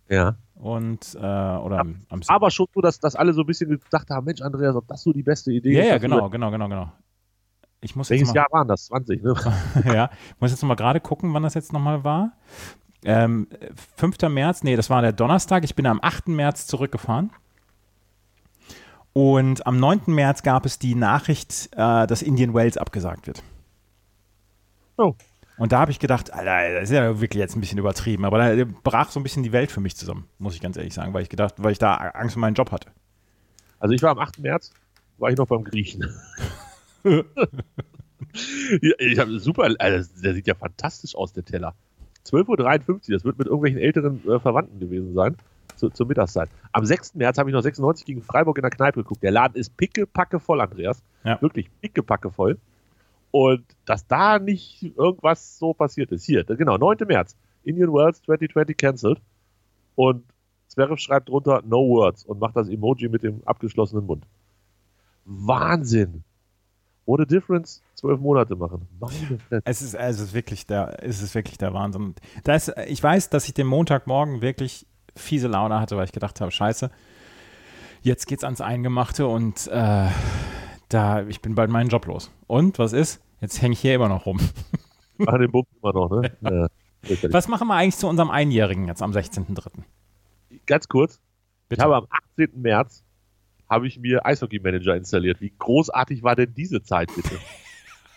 Ja. 0.08 0.36
Und, 0.54 1.14
äh, 1.14 1.18
oder 1.18 1.78
am, 1.78 2.00
am 2.08 2.20
Aber 2.26 2.50
schon 2.50 2.66
so, 2.74 2.80
dass, 2.80 2.98
dass 2.98 3.16
alle 3.16 3.32
so 3.32 3.42
ein 3.42 3.46
bisschen 3.46 3.70
gedacht 3.70 4.10
haben, 4.10 4.26
Mensch, 4.26 4.42
Andreas, 4.42 4.74
ob 4.74 4.86
das 4.88 5.02
so 5.02 5.12
die 5.12 5.22
beste 5.22 5.52
Idee 5.52 5.72
ja, 5.72 5.82
ist. 5.82 5.88
Ja, 5.88 5.98
genau, 5.98 6.28
genau, 6.28 6.50
genau, 6.50 6.68
genau. 6.68 6.92
Ich 7.80 7.96
muss 7.96 8.10
Welches 8.10 8.34
Jahr 8.34 8.48
waren 8.50 8.68
das? 8.68 8.86
20, 8.86 9.22
ne? 9.22 9.34
ja, 9.86 10.10
ich 10.34 10.40
muss 10.40 10.50
jetzt 10.50 10.60
nochmal 10.62 10.76
gerade 10.76 11.00
gucken, 11.00 11.32
wann 11.32 11.42
das 11.42 11.54
jetzt 11.54 11.72
nochmal 11.72 12.04
war. 12.04 12.32
Ähm, 13.04 13.46
5. 13.96 14.18
März, 14.28 14.62
nee, 14.62 14.76
das 14.76 14.90
war 14.90 15.00
der 15.00 15.12
Donnerstag. 15.12 15.64
Ich 15.64 15.74
bin 15.74 15.86
am 15.86 16.00
8. 16.02 16.28
März 16.28 16.66
zurückgefahren. 16.66 17.30
Und 19.12 19.66
am 19.66 19.78
9. 19.78 20.02
März 20.06 20.42
gab 20.42 20.66
es 20.66 20.78
die 20.78 20.94
Nachricht, 20.94 21.70
äh, 21.72 22.06
dass 22.06 22.22
Indian 22.22 22.54
Wells 22.54 22.76
abgesagt 22.76 23.26
wird. 23.26 23.42
Oh. 24.96 25.14
Und 25.58 25.72
da 25.72 25.80
habe 25.80 25.90
ich 25.90 25.98
gedacht, 25.98 26.32
Alter, 26.32 26.80
das 26.80 26.84
ist 26.90 26.94
ja 26.94 27.20
wirklich 27.20 27.40
jetzt 27.40 27.56
ein 27.56 27.60
bisschen 27.60 27.78
übertrieben. 27.78 28.24
Aber 28.24 28.38
da 28.38 28.64
brach 28.82 29.10
so 29.10 29.20
ein 29.20 29.22
bisschen 29.22 29.42
die 29.42 29.52
Welt 29.52 29.70
für 29.70 29.80
mich 29.80 29.96
zusammen, 29.96 30.26
muss 30.38 30.54
ich 30.54 30.60
ganz 30.60 30.76
ehrlich 30.76 30.94
sagen, 30.94 31.12
weil 31.12 31.22
ich 31.22 31.28
gedacht, 31.28 31.54
weil 31.58 31.72
ich 31.72 31.78
da 31.78 31.96
Angst 31.96 32.36
um 32.36 32.40
meinen 32.40 32.54
Job 32.54 32.70
hatte. 32.70 32.88
Also 33.78 33.94
ich 33.94 34.02
war 34.02 34.10
am 34.10 34.18
8. 34.18 34.38
März, 34.38 34.72
war 35.18 35.30
ich 35.30 35.36
noch 35.36 35.48
beim 35.48 35.64
Griechen. 35.64 36.06
ich 38.70 39.18
habe 39.18 39.38
super, 39.38 39.74
also 39.78 40.10
der 40.22 40.34
sieht 40.34 40.46
ja 40.46 40.54
fantastisch 40.54 41.14
aus, 41.14 41.32
der 41.32 41.44
Teller. 41.44 41.74
12.53 42.26 42.88
Uhr, 42.88 43.00
das 43.08 43.24
wird 43.24 43.38
mit 43.38 43.46
irgendwelchen 43.46 43.80
älteren 43.80 44.26
äh, 44.28 44.38
Verwandten 44.38 44.78
gewesen 44.78 45.14
sein, 45.14 45.36
zu, 45.80 45.90
zur 45.90 46.06
Mittagszeit. 46.06 46.48
Am 46.72 46.84
6. 46.84 47.14
März 47.16 47.38
habe 47.38 47.50
ich 47.50 47.54
noch 47.54 47.62
96 47.62 48.06
gegen 48.06 48.22
Freiburg 48.22 48.58
in 48.58 48.62
der 48.62 48.70
Kneipe 48.70 49.02
geguckt. 49.02 49.22
Der 49.22 49.32
Laden 49.32 49.56
ist 49.56 49.76
pickepacke 49.76 50.38
voll, 50.38 50.60
Andreas. 50.60 51.02
Ja. 51.24 51.40
Wirklich 51.42 51.70
pickepacke 51.80 52.30
voll. 52.30 52.58
Und 53.32 53.64
dass 53.86 54.06
da 54.06 54.38
nicht 54.38 54.96
irgendwas 54.96 55.58
so 55.58 55.72
passiert 55.74 56.12
ist. 56.12 56.24
Hier, 56.24 56.44
genau, 56.44 56.76
9. 56.76 56.98
März. 57.06 57.36
Indian 57.64 57.90
Worlds 57.90 58.22
2020 58.22 58.76
cancelled. 58.76 59.20
Und 59.94 60.24
Zverev 60.68 61.00
schreibt 61.00 61.28
drunter 61.28 61.62
No 61.64 61.78
Words 61.88 62.24
und 62.24 62.38
macht 62.40 62.56
das 62.56 62.68
Emoji 62.68 63.08
mit 63.08 63.22
dem 63.22 63.42
abgeschlossenen 63.44 64.06
Mund. 64.06 64.24
Wahnsinn! 65.24 66.22
What 67.06 67.20
a 67.20 67.24
difference 67.24 67.82
zwölf 67.94 68.20
Monate 68.20 68.54
machen. 68.54 68.86
Es 69.64 69.82
ist, 69.82 69.94
es 69.94 70.20
ist 70.20 70.32
wirklich 70.32 70.66
der, 70.66 71.02
es 71.02 71.20
ist 71.22 71.34
wirklich 71.34 71.58
der 71.58 71.74
Wahnsinn. 71.74 72.14
Da 72.44 72.54
ist, 72.54 72.72
ich 72.86 73.02
weiß, 73.02 73.30
dass 73.30 73.48
ich 73.48 73.54
den 73.54 73.66
Montagmorgen 73.66 74.42
wirklich 74.42 74.86
fiese 75.16 75.48
Laune 75.48 75.80
hatte, 75.80 75.96
weil 75.96 76.04
ich 76.04 76.12
gedacht 76.12 76.40
habe, 76.40 76.50
scheiße, 76.50 76.90
jetzt 78.02 78.26
geht's 78.26 78.44
ans 78.44 78.60
Eingemachte 78.60 79.26
und 79.26 79.66
äh, 79.68 80.08
da, 80.88 81.22
ich 81.26 81.40
bin 81.40 81.54
bald 81.54 81.70
meinen 81.70 81.88
Job 81.88 82.06
los. 82.06 82.30
Und 82.46 82.78
was 82.78 82.92
ist? 82.92 83.20
Jetzt 83.40 83.62
hänge 83.62 83.72
ich 83.72 83.80
hier 83.80 83.94
immer 83.94 84.08
noch 84.08 84.26
rum. 84.26 84.38
Ach, 85.26 85.38
den 85.38 85.50
Bums 85.50 85.68
immer 85.82 85.92
noch, 85.92 86.10
ne? 86.10 86.32
Ja. 86.42 86.68
Was 87.30 87.48
machen 87.48 87.66
wir 87.68 87.76
eigentlich 87.76 87.96
zu 87.96 88.06
unserem 88.06 88.30
Einjährigen 88.30 88.86
jetzt 88.86 89.00
am 89.00 89.12
16.03.? 89.12 89.70
Ganz 90.66 90.86
kurz. 90.86 91.18
Bitte? 91.66 91.80
Ich 91.80 91.82
habe 91.82 91.96
am 91.96 92.06
18. 92.10 92.60
März 92.60 93.04
habe 93.70 93.86
ich 93.86 93.98
mir 93.98 94.26
Eishockey 94.26 94.60
Manager 94.60 94.96
installiert. 94.96 95.40
Wie 95.40 95.54
großartig 95.58 96.22
war 96.22 96.36
denn 96.36 96.52
diese 96.52 96.82
Zeit 96.82 97.10
bitte? 97.14 97.38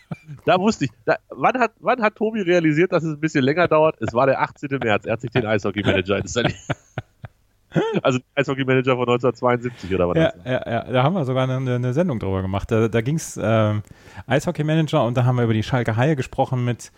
da 0.46 0.60
wusste 0.60 0.86
ich, 0.86 0.92
da, 1.06 1.18
wann, 1.30 1.60
hat, 1.60 1.72
wann 1.80 2.02
hat 2.02 2.16
Tobi 2.16 2.42
realisiert, 2.42 2.92
dass 2.92 3.04
es 3.04 3.14
ein 3.16 3.20
bisschen 3.20 3.44
länger 3.44 3.68
dauert? 3.68 3.96
Es 4.02 4.14
war 4.14 4.26
der 4.26 4.42
18. 4.42 4.70
März. 4.80 5.06
Er 5.06 5.14
hat 5.14 5.22
sich 5.22 5.32
den 5.32 5.46
Eishockey 5.46 5.84
Manager 5.84 6.18
installiert. 6.20 6.58
Also 8.04 8.20
Eishockey 8.36 8.66
Manager 8.66 8.96
von 8.96 9.08
1972 9.10 9.94
oder 9.96 10.10
was? 10.10 10.18
Ja, 10.18 10.34
ja, 10.46 10.72
ja, 10.72 10.92
da 10.92 11.04
haben 11.04 11.16
wir 11.16 11.26
sogar 11.26 11.50
eine, 11.50 11.76
eine 11.76 11.94
Sendung 11.94 12.20
drüber 12.20 12.42
gemacht. 12.42 12.70
Da, 12.70 12.88
da 12.88 13.02
ging 13.02 13.16
es 13.16 13.40
ähm, 13.42 13.82
Eishockey 14.28 14.64
Manager 14.64 15.04
und 15.06 15.18
da 15.18 15.26
haben 15.26 15.38
wir 15.38 15.44
über 15.44 15.54
die 15.54 15.64
Schalke 15.64 15.98
Haie 15.98 16.16
gesprochen 16.16 16.64
mit, 16.66 16.92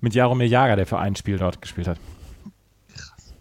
mit 0.00 0.14
Jaromir 0.14 0.46
Jager, 0.46 0.76
der 0.76 0.86
für 0.86 0.98
ein 0.98 1.16
Spiel 1.16 1.38
dort 1.38 1.62
gespielt 1.62 1.88
hat. 1.88 1.98
Krass. 2.94 3.34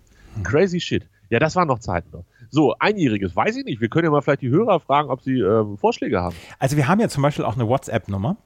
Crazy 0.44 0.80
shit. 0.80 1.08
Ja, 1.30 1.40
das 1.40 1.56
waren 1.58 1.68
noch 1.68 1.80
Zeiten 1.80 2.10
noch. 2.12 2.24
So, 2.50 2.76
einjähriges, 2.80 3.36
weiß 3.36 3.58
ich 3.58 3.66
nicht. 3.66 3.82
Wir 3.82 3.90
können 3.90 4.06
ja 4.06 4.12
mal 4.12 4.22
vielleicht 4.22 4.42
die 4.42 4.50
Hörer 4.50 4.80
fragen, 4.80 5.10
ob 5.10 5.22
sie 5.22 5.40
ähm, 5.40 5.78
Vorschläge 5.78 6.22
haben. 6.22 6.36
Also 6.60 6.78
wir 6.78 6.88
haben 6.88 7.00
ja 7.02 7.10
zum 7.10 7.24
Beispiel 7.24 7.44
auch 7.44 7.56
eine 7.56 7.68
WhatsApp-Nummer, 7.68 8.38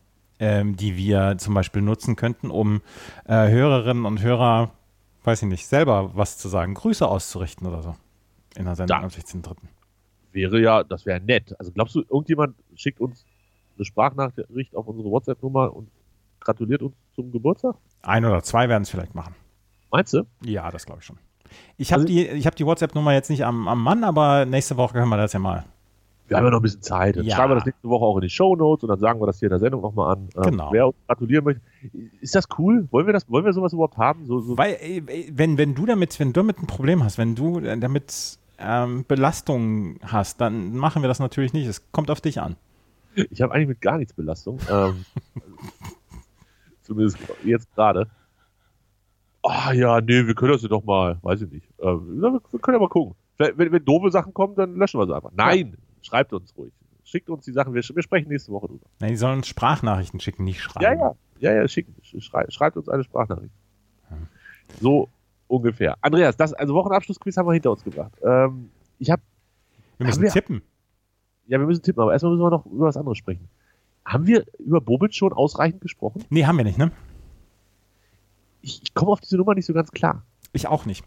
ähm, 0.41 0.75
die 0.75 0.97
wir 0.97 1.37
zum 1.37 1.53
Beispiel 1.53 1.83
nutzen 1.83 2.15
könnten, 2.15 2.49
um 2.49 2.81
äh, 3.25 3.47
Hörerinnen 3.49 4.05
und 4.05 4.21
Hörer, 4.23 4.71
weiß 5.23 5.43
ich 5.43 5.47
nicht, 5.47 5.67
selber 5.67 6.11
was 6.15 6.39
zu 6.39 6.49
sagen, 6.49 6.73
Grüße 6.73 7.07
auszurichten 7.07 7.67
oder 7.67 7.83
so. 7.83 7.95
In 8.57 8.65
der 8.65 8.75
Sendung 8.75 8.97
am 8.97 9.09
16.3. 9.09 9.55
Wäre 10.33 10.59
ja, 10.59 10.83
das 10.83 11.05
wäre 11.05 11.21
nett. 11.21 11.55
Also 11.59 11.71
glaubst 11.71 11.95
du, 11.95 12.01
irgendjemand 12.01 12.55
schickt 12.75 12.99
uns 12.99 13.23
eine 13.77 13.85
Sprachnachricht 13.85 14.75
auf 14.75 14.87
unsere 14.87 15.09
WhatsApp-Nummer 15.11 15.73
und 15.73 15.89
gratuliert 16.39 16.81
uns 16.81 16.95
zum 17.15 17.31
Geburtstag? 17.31 17.75
Ein 18.01 18.25
oder 18.25 18.41
zwei 18.41 18.67
werden 18.67 18.83
es 18.83 18.89
vielleicht 18.89 19.13
machen. 19.13 19.35
Meinst 19.91 20.13
du? 20.13 20.23
Ja, 20.43 20.71
das 20.71 20.87
glaube 20.87 21.01
ich 21.01 21.05
schon. 21.05 21.19
Ich 21.77 21.93
habe 21.93 22.01
also, 22.01 22.13
die, 22.13 22.41
hab 22.43 22.55
die 22.55 22.65
WhatsApp-Nummer 22.65 23.13
jetzt 23.13 23.29
nicht 23.29 23.45
am, 23.45 23.67
am 23.67 23.81
Mann, 23.81 24.03
aber 24.03 24.45
nächste 24.45 24.75
Woche 24.75 24.93
können 24.93 25.09
wir 25.09 25.17
das 25.17 25.33
ja 25.33 25.39
mal. 25.39 25.65
Wir 26.31 26.37
haben 26.37 26.45
ja 26.45 26.51
noch 26.51 26.59
ein 26.59 26.63
bisschen 26.63 26.81
Zeit. 26.81 27.17
Dann 27.17 27.25
ja. 27.25 27.35
schreiben 27.35 27.51
wir 27.51 27.55
das 27.55 27.65
nächste 27.65 27.89
Woche 27.89 28.05
auch 28.05 28.15
in 28.15 28.21
die 28.21 28.29
Show 28.29 28.55
Notes 28.55 28.83
und 28.83 28.89
dann 28.89 28.99
sagen 28.99 29.19
wir 29.19 29.25
das 29.25 29.39
hier 29.39 29.47
in 29.47 29.51
der 29.51 29.59
Sendung 29.59 29.81
nochmal 29.81 30.13
an. 30.15 30.29
Ähm, 30.37 30.43
genau. 30.43 30.71
Wer 30.71 30.87
uns 30.87 30.95
gratulieren 31.05 31.43
möchte. 31.43 31.61
Ist 32.21 32.35
das 32.35 32.47
cool? 32.57 32.87
Wollen 32.91 33.05
wir 33.05 33.11
das, 33.11 33.29
wollen 33.29 33.43
wir 33.43 33.51
sowas 33.51 33.73
überhaupt 33.73 33.97
haben? 33.97 34.25
So, 34.25 34.39
so 34.39 34.57
Weil, 34.57 34.75
äh, 34.75 35.01
wenn, 35.29 35.57
wenn 35.57 35.75
du 35.75 35.85
damit, 35.85 36.17
wenn 36.21 36.29
du 36.29 36.39
damit 36.39 36.59
ein 36.59 36.67
Problem 36.67 37.03
hast, 37.03 37.17
wenn 37.17 37.35
du 37.35 37.59
damit 37.59 38.39
ähm, 38.59 39.03
Belastung 39.05 39.99
hast, 40.03 40.39
dann 40.39 40.77
machen 40.77 41.03
wir 41.03 41.09
das 41.09 41.19
natürlich 41.19 41.51
nicht. 41.51 41.67
Es 41.67 41.91
kommt 41.91 42.09
auf 42.09 42.21
dich 42.21 42.39
an. 42.39 42.55
Ich 43.29 43.41
habe 43.41 43.53
eigentlich 43.53 43.67
mit 43.67 43.81
gar 43.81 43.97
nichts 43.97 44.13
Belastung. 44.13 44.57
ähm, 44.71 45.03
zumindest 46.81 47.17
jetzt 47.43 47.75
gerade. 47.75 48.07
Ah 49.43 49.73
ja, 49.73 49.99
nee, 49.99 50.25
wir 50.25 50.35
können 50.35 50.53
das 50.53 50.61
ja 50.61 50.69
doch 50.69 50.85
mal, 50.85 51.17
weiß 51.23 51.41
ich 51.41 51.51
nicht. 51.51 51.67
Äh, 51.79 51.87
wir 51.87 52.39
können 52.61 52.75
ja 52.75 52.79
mal 52.79 52.87
gucken. 52.87 53.15
Wenn, 53.37 53.73
wenn 53.73 53.83
doofe 53.83 54.11
Sachen 54.11 54.33
kommen, 54.33 54.55
dann 54.55 54.77
löschen 54.77 54.97
wir 54.97 55.07
sie 55.07 55.15
einfach. 55.15 55.31
Nein, 55.35 55.71
ja. 55.71 55.90
Schreibt 56.01 56.33
uns 56.33 56.55
ruhig. 56.57 56.73
Schickt 57.03 57.29
uns 57.29 57.45
die 57.45 57.51
Sachen, 57.51 57.73
wir, 57.73 57.81
wir 57.81 58.03
sprechen 58.03 58.29
nächste 58.29 58.51
Woche 58.51 58.67
drüber. 58.67 58.85
Nein, 58.99 59.11
die 59.11 59.17
sollen 59.17 59.37
uns 59.37 59.47
Sprachnachrichten 59.47 60.19
schicken, 60.19 60.43
nicht 60.43 60.61
schreiben. 60.61 60.99
Ja, 60.99 61.15
ja, 61.39 61.51
ja, 61.51 61.61
ja 61.61 61.67
schicken. 61.67 61.95
Schrei, 62.03 62.45
schreibt 62.49 62.77
uns 62.77 62.87
eine 62.87 63.03
Sprachnachricht. 63.03 63.53
Hm. 64.07 64.27
So 64.79 65.09
ungefähr. 65.47 65.97
Andreas, 66.01 66.37
das, 66.37 66.53
also 66.53 66.73
Wochenabschlussquiz 66.73 67.35
haben 67.37 67.47
wir 67.47 67.53
hinter 67.53 67.71
uns 67.71 67.83
gebracht. 67.83 68.13
Ähm, 68.23 68.69
ich 68.99 69.09
habe. 69.09 69.21
Wir 69.97 70.07
müssen 70.07 70.21
wir, 70.21 70.31
tippen. 70.31 70.61
Ja, 71.47 71.59
wir 71.59 71.67
müssen 71.67 71.83
tippen, 71.83 72.01
aber 72.01 72.13
erstmal 72.13 72.31
müssen 72.31 72.43
wir 72.43 72.49
noch 72.49 72.65
über 72.65 72.85
was 72.85 72.97
anderes 72.97 73.17
sprechen. 73.17 73.49
Haben 74.05 74.25
wir 74.25 74.45
über 74.59 74.81
Bobic 74.81 75.13
schon 75.13 75.33
ausreichend 75.33 75.81
gesprochen? 75.81 76.23
Nee, 76.29 76.45
haben 76.45 76.57
wir 76.57 76.63
nicht, 76.63 76.77
ne? 76.77 76.91
ich, 78.61 78.81
ich 78.83 78.93
komme 78.93 79.11
auf 79.11 79.21
diese 79.21 79.37
Nummer 79.37 79.55
nicht 79.55 79.65
so 79.65 79.73
ganz 79.73 79.91
klar. 79.91 80.23
Ich 80.53 80.67
auch 80.67 80.85
nicht. 80.85 81.03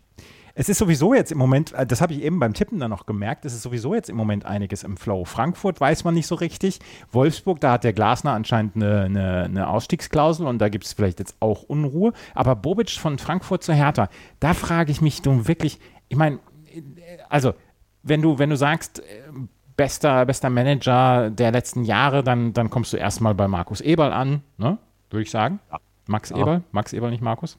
Es 0.57 0.69
ist 0.69 0.79
sowieso 0.79 1.15
jetzt 1.15 1.33
im 1.33 1.39
Moment, 1.39 1.73
äh, 1.73 1.87
das 1.87 2.01
habe 2.01 2.13
ich 2.13 2.23
eben 2.23 2.39
beim 2.39 2.55
Tippen 2.55 2.79
dann 2.79 2.91
noch 2.91 3.07
gemerkt, 3.07 3.45
es 3.45 3.55
ist 3.55 3.63
sowieso 3.63 3.95
jetzt 3.95 4.09
im 4.09 4.17
Moment 4.17 4.47
einiges 4.47 4.85
im 4.85 4.97
Flow. 4.97 5.25
Frankfurt 5.25 5.81
weiß 5.81 6.05
man 6.05 6.15
nicht 6.15 6.27
so 6.27 6.37
richtig. 6.37 6.79
Wolfsburg, 7.11 7.61
da 7.61 7.73
hat 7.73 7.85
der 7.85 7.93
Glasner 7.93 8.33
anscheinend 8.33 8.77
eine, 8.77 9.03
eine, 9.03 9.43
eine 9.45 9.69
Ausstiegsklausel 9.69 10.47
und 10.47 10.59
da 10.59 10.69
gibt 10.69 10.85
es 10.85 10.93
vielleicht 10.93 11.19
jetzt 11.19 11.37
auch 11.41 11.63
Unruhe. 11.63 12.13
Aber 12.35 12.55
Bobic 12.55 12.91
von 12.91 13.19
Frankfurt 13.19 13.65
zu 13.65 13.73
Hertha, 13.73 14.09
da 14.39 14.55
frage 14.55 14.93
ich 14.93 15.01
mich 15.01 15.23
du 15.23 15.49
wirklich, 15.49 15.81
ich 16.09 16.17
meine, 16.17 16.39
also 17.29 17.55
wenn 18.05 18.23
du, 18.23 18.39
wenn 18.39 18.51
du 18.51 18.57
sagst, 18.57 19.01
äh, 19.01 19.03
bester, 19.77 20.25
bester 20.25 20.51
Manager 20.51 21.31
der 21.31 21.51
letzten 21.51 21.83
Jahre, 21.83 22.23
dann, 22.23 22.53
dann 22.53 22.71
kommst 22.71 22.93
du 22.93 22.97
erstmal 22.97 23.35
bei 23.35 23.49
Markus 23.49 23.81
Eberl 23.81 24.13
an, 24.13 24.43
ne? 24.59 24.79
würde 25.11 25.23
ich 25.23 25.31
sagen. 25.31 25.59
Ja. 25.73 25.81
Max 26.07 26.31
ja. 26.31 26.37
Eberl? 26.37 26.63
Max 26.71 26.93
Eberl, 26.93 27.11
nicht 27.11 27.23
Markus? 27.23 27.59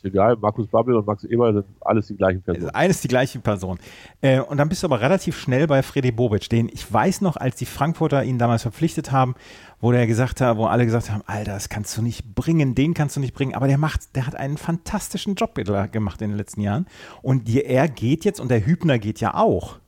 Ist 0.00 0.06
egal, 0.06 0.34
Markus 0.36 0.66
Babbel 0.66 0.96
und 0.96 1.06
Max 1.06 1.24
Eberl 1.24 1.52
sind 1.52 1.66
alles 1.82 2.06
die 2.06 2.16
gleichen 2.16 2.40
Personen. 2.40 2.70
Alles 2.70 3.02
die 3.02 3.08
gleiche 3.08 3.38
Person. 3.38 3.78
Äh, 4.22 4.40
und 4.40 4.56
dann 4.56 4.70
bist 4.70 4.82
du 4.82 4.86
aber 4.86 5.02
relativ 5.02 5.38
schnell 5.38 5.66
bei 5.66 5.82
Freddy 5.82 6.10
Bobic, 6.10 6.48
den 6.48 6.70
ich 6.72 6.90
weiß 6.90 7.20
noch, 7.20 7.36
als 7.36 7.56
die 7.56 7.66
Frankfurter 7.66 8.24
ihn 8.24 8.38
damals 8.38 8.62
verpflichtet 8.62 9.12
haben, 9.12 9.34
wo 9.78 9.92
der 9.92 10.06
gesagt 10.06 10.40
hat, 10.40 10.56
wo 10.56 10.64
alle 10.64 10.86
gesagt 10.86 11.10
haben, 11.10 11.22
Alter, 11.26 11.52
das 11.52 11.68
kannst 11.68 11.98
du 11.98 12.02
nicht 12.02 12.34
bringen, 12.34 12.74
den 12.74 12.94
kannst 12.94 13.16
du 13.16 13.20
nicht 13.20 13.34
bringen. 13.34 13.54
Aber 13.54 13.68
der 13.68 13.76
macht, 13.76 14.16
der 14.16 14.26
hat 14.26 14.34
einen 14.36 14.56
fantastischen 14.56 15.34
Job 15.34 15.54
gemacht 15.54 16.22
in 16.22 16.30
den 16.30 16.38
letzten 16.38 16.62
Jahren. 16.62 16.86
Und 17.20 17.54
er 17.54 17.86
geht 17.86 18.24
jetzt 18.24 18.40
und 18.40 18.50
der 18.50 18.64
Hübner 18.64 18.98
geht 18.98 19.20
ja 19.20 19.34
auch. 19.34 19.80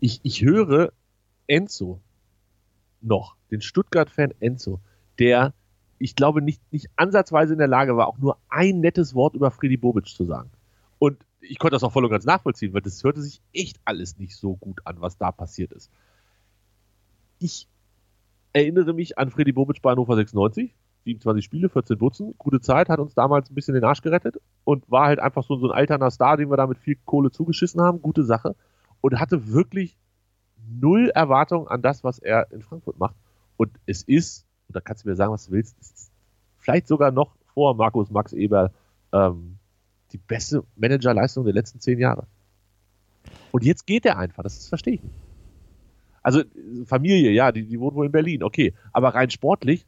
Ich, 0.00 0.18
ich 0.24 0.42
höre 0.42 0.92
Enzo 1.46 2.00
noch, 3.00 3.36
den 3.52 3.60
Stuttgart-Fan 3.60 4.34
Enzo, 4.40 4.80
der 5.20 5.52
ich 6.02 6.16
glaube, 6.16 6.42
nicht, 6.42 6.60
nicht 6.72 6.88
ansatzweise 6.96 7.52
in 7.52 7.58
der 7.58 7.68
Lage 7.68 7.96
war, 7.96 8.08
auch 8.08 8.18
nur 8.18 8.38
ein 8.48 8.80
nettes 8.80 9.14
Wort 9.14 9.34
über 9.34 9.50
Freddy 9.50 9.76
Bobic 9.76 10.08
zu 10.08 10.24
sagen. 10.24 10.50
Und 10.98 11.18
ich 11.40 11.58
konnte 11.58 11.74
das 11.74 11.84
auch 11.84 11.92
voll 11.92 12.04
und 12.04 12.10
ganz 12.10 12.24
nachvollziehen, 12.24 12.74
weil 12.74 12.82
das 12.82 13.02
hörte 13.04 13.22
sich 13.22 13.40
echt 13.52 13.80
alles 13.84 14.18
nicht 14.18 14.36
so 14.36 14.56
gut 14.56 14.80
an, 14.84 15.00
was 15.00 15.16
da 15.16 15.32
passiert 15.32 15.72
ist. 15.72 15.90
Ich 17.38 17.68
erinnere 18.52 18.92
mich 18.92 19.18
an 19.18 19.30
Freddy 19.30 19.52
Bobic 19.52 19.80
bei 19.80 19.92
Hannover 19.92 20.16
96, 20.16 20.74
27 21.04 21.44
Spiele, 21.44 21.68
14 21.68 21.98
Butzen, 21.98 22.34
gute 22.38 22.60
Zeit, 22.60 22.88
hat 22.88 23.00
uns 23.00 23.14
damals 23.14 23.50
ein 23.50 23.54
bisschen 23.54 23.74
den 23.74 23.84
Arsch 23.84 24.02
gerettet 24.02 24.36
und 24.64 24.88
war 24.90 25.06
halt 25.06 25.18
einfach 25.18 25.44
so, 25.44 25.56
so 25.56 25.70
ein 25.70 25.76
alterner 25.76 26.10
Star, 26.10 26.36
den 26.36 26.50
wir 26.50 26.56
da 26.56 26.66
mit 26.66 26.78
viel 26.78 26.96
Kohle 27.04 27.30
zugeschissen 27.30 27.80
haben, 27.80 28.02
gute 28.02 28.24
Sache 28.24 28.54
und 29.00 29.18
hatte 29.18 29.52
wirklich 29.52 29.96
null 30.68 31.10
Erwartung 31.10 31.68
an 31.68 31.82
das, 31.82 32.04
was 32.04 32.18
er 32.18 32.50
in 32.52 32.62
Frankfurt 32.62 32.98
macht. 32.98 33.16
Und 33.56 33.70
es 33.86 34.02
ist, 34.02 34.46
und 34.68 34.76
da 34.76 34.80
kannst 34.80 35.04
du 35.04 35.08
mir 35.08 35.16
sagen, 35.16 35.32
was 35.32 35.46
du 35.46 35.52
willst, 35.52 35.78
ist 35.80 36.10
vielleicht 36.58 36.86
sogar 36.86 37.10
noch 37.10 37.34
vor 37.54 37.74
Markus 37.74 38.10
Max 38.10 38.32
Eberl 38.32 38.70
ähm, 39.12 39.58
die 40.12 40.18
beste 40.18 40.64
Managerleistung 40.76 41.44
der 41.44 41.54
letzten 41.54 41.80
zehn 41.80 41.98
Jahre. 41.98 42.26
Und 43.50 43.64
jetzt 43.64 43.86
geht 43.86 44.06
er 44.06 44.18
einfach, 44.18 44.42
das 44.42 44.68
verstehe 44.68 44.94
ich 44.94 45.02
nicht. 45.02 45.14
Also 46.22 46.42
Familie, 46.86 47.30
ja, 47.32 47.50
die, 47.50 47.66
die 47.66 47.80
wohnt 47.80 47.96
wohl 47.96 48.06
in 48.06 48.12
Berlin, 48.12 48.42
okay. 48.42 48.74
Aber 48.92 49.14
rein 49.14 49.30
sportlich, 49.30 49.86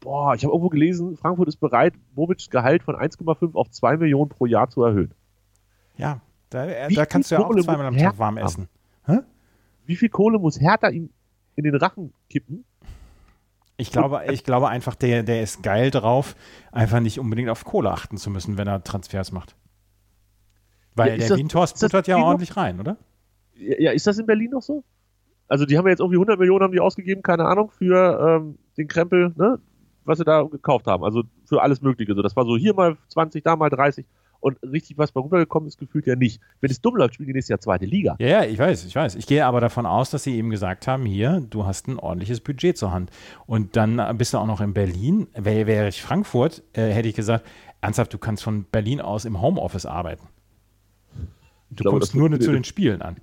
boah, 0.00 0.34
ich 0.34 0.44
habe 0.44 0.52
irgendwo 0.52 0.70
gelesen, 0.70 1.16
Frankfurt 1.16 1.48
ist 1.48 1.56
bereit, 1.56 1.94
Bobic's 2.14 2.48
Gehalt 2.48 2.82
von 2.82 2.96
1,5 2.96 3.54
auf 3.54 3.70
2 3.70 3.98
Millionen 3.98 4.30
pro 4.30 4.46
Jahr 4.46 4.70
zu 4.70 4.82
erhöhen. 4.82 5.12
Ja, 5.96 6.20
da, 6.50 6.66
äh, 6.66 6.92
da 6.92 7.06
kannst 7.06 7.30
du 7.30 7.36
ja 7.36 7.44
auch 7.44 7.54
zweimal 7.54 7.86
am 7.86 7.96
Tag 7.96 8.18
warm 8.18 8.38
essen. 8.38 8.68
Wie 9.86 9.96
viel 9.96 10.08
Kohle 10.08 10.38
muss 10.38 10.60
Hertha 10.60 10.88
ihm 10.88 11.10
in 11.56 11.64
den 11.64 11.74
Rachen 11.74 12.12
kippen? 12.30 12.64
Ich 13.76 13.90
glaube, 13.90 14.22
ich 14.30 14.44
glaube 14.44 14.68
einfach, 14.68 14.94
der, 14.94 15.24
der 15.24 15.42
ist 15.42 15.62
geil 15.62 15.90
drauf, 15.90 16.36
einfach 16.70 17.00
nicht 17.00 17.18
unbedingt 17.18 17.50
auf 17.50 17.64
Kohle 17.64 17.90
achten 17.90 18.16
zu 18.16 18.30
müssen, 18.30 18.56
wenn 18.56 18.68
er 18.68 18.84
Transfers 18.84 19.32
macht. 19.32 19.56
Weil 20.94 21.10
ja, 21.10 21.16
der 21.16 21.28
das, 21.30 21.38
Wien-Torst 21.38 21.80
buttert 21.80 22.06
ja 22.06 22.18
ordentlich 22.18 22.56
rein, 22.56 22.78
oder? 22.78 22.96
Ja, 23.56 23.90
ist 23.90 24.06
das 24.06 24.18
in 24.18 24.26
Berlin 24.26 24.50
noch 24.50 24.62
so? 24.62 24.84
Also 25.48 25.66
die 25.66 25.76
haben 25.76 25.86
ja 25.86 25.90
jetzt 25.90 26.00
irgendwie 26.00 26.16
100 26.16 26.38
Millionen 26.38 26.62
haben 26.62 26.72
die 26.72 26.80
ausgegeben, 26.80 27.22
keine 27.22 27.46
Ahnung, 27.46 27.70
für 27.70 28.40
ähm, 28.40 28.58
den 28.76 28.88
Krempel, 28.88 29.32
ne, 29.36 29.58
was 30.04 30.18
sie 30.18 30.24
da 30.24 30.42
gekauft 30.42 30.86
haben. 30.86 31.04
Also 31.04 31.24
für 31.44 31.60
alles 31.60 31.82
Mögliche. 31.82 32.14
So, 32.14 32.22
das 32.22 32.36
war 32.36 32.44
so 32.44 32.56
hier 32.56 32.74
mal 32.74 32.96
20, 33.08 33.42
da 33.42 33.56
mal 33.56 33.70
30. 33.70 34.06
Und 34.44 34.58
richtig 34.62 34.98
was 34.98 35.10
bei 35.10 35.22
rübergekommen 35.22 35.68
ist, 35.68 35.78
gefühlt 35.78 36.06
ja 36.06 36.16
nicht. 36.16 36.38
Wenn 36.60 36.70
es 36.70 36.82
dumm 36.82 36.96
läuft, 36.96 37.14
spielen 37.14 37.28
die 37.28 37.32
nächstes 37.32 37.48
Jahr 37.48 37.60
zweite 37.60 37.86
Liga. 37.86 38.14
Ja, 38.18 38.26
ja, 38.26 38.44
ich 38.44 38.58
weiß, 38.58 38.84
ich 38.84 38.94
weiß. 38.94 39.14
Ich 39.14 39.26
gehe 39.26 39.46
aber 39.46 39.58
davon 39.58 39.86
aus, 39.86 40.10
dass 40.10 40.24
sie 40.24 40.36
eben 40.36 40.50
gesagt 40.50 40.86
haben, 40.86 41.06
hier, 41.06 41.42
du 41.48 41.64
hast 41.64 41.88
ein 41.88 41.98
ordentliches 41.98 42.42
Budget 42.42 42.76
zur 42.76 42.92
Hand. 42.92 43.10
Und 43.46 43.74
dann 43.74 44.18
bist 44.18 44.34
du 44.34 44.38
auch 44.38 44.46
noch 44.46 44.60
in 44.60 44.74
Berlin. 44.74 45.28
Wäre 45.32 45.66
wär 45.66 45.88
ich 45.88 46.02
Frankfurt, 46.02 46.62
äh, 46.74 46.90
hätte 46.90 47.08
ich 47.08 47.14
gesagt, 47.14 47.46
ernsthaft, 47.80 48.12
du 48.12 48.18
kannst 48.18 48.42
von 48.42 48.64
Berlin 48.64 49.00
aus 49.00 49.24
im 49.24 49.40
Homeoffice 49.40 49.86
arbeiten. 49.86 50.28
Du 51.70 51.82
glaube, 51.82 52.00
kommst 52.00 52.14
nur 52.14 52.38
zu 52.38 52.52
den 52.52 52.64
Spielen 52.64 53.00
an. 53.00 53.16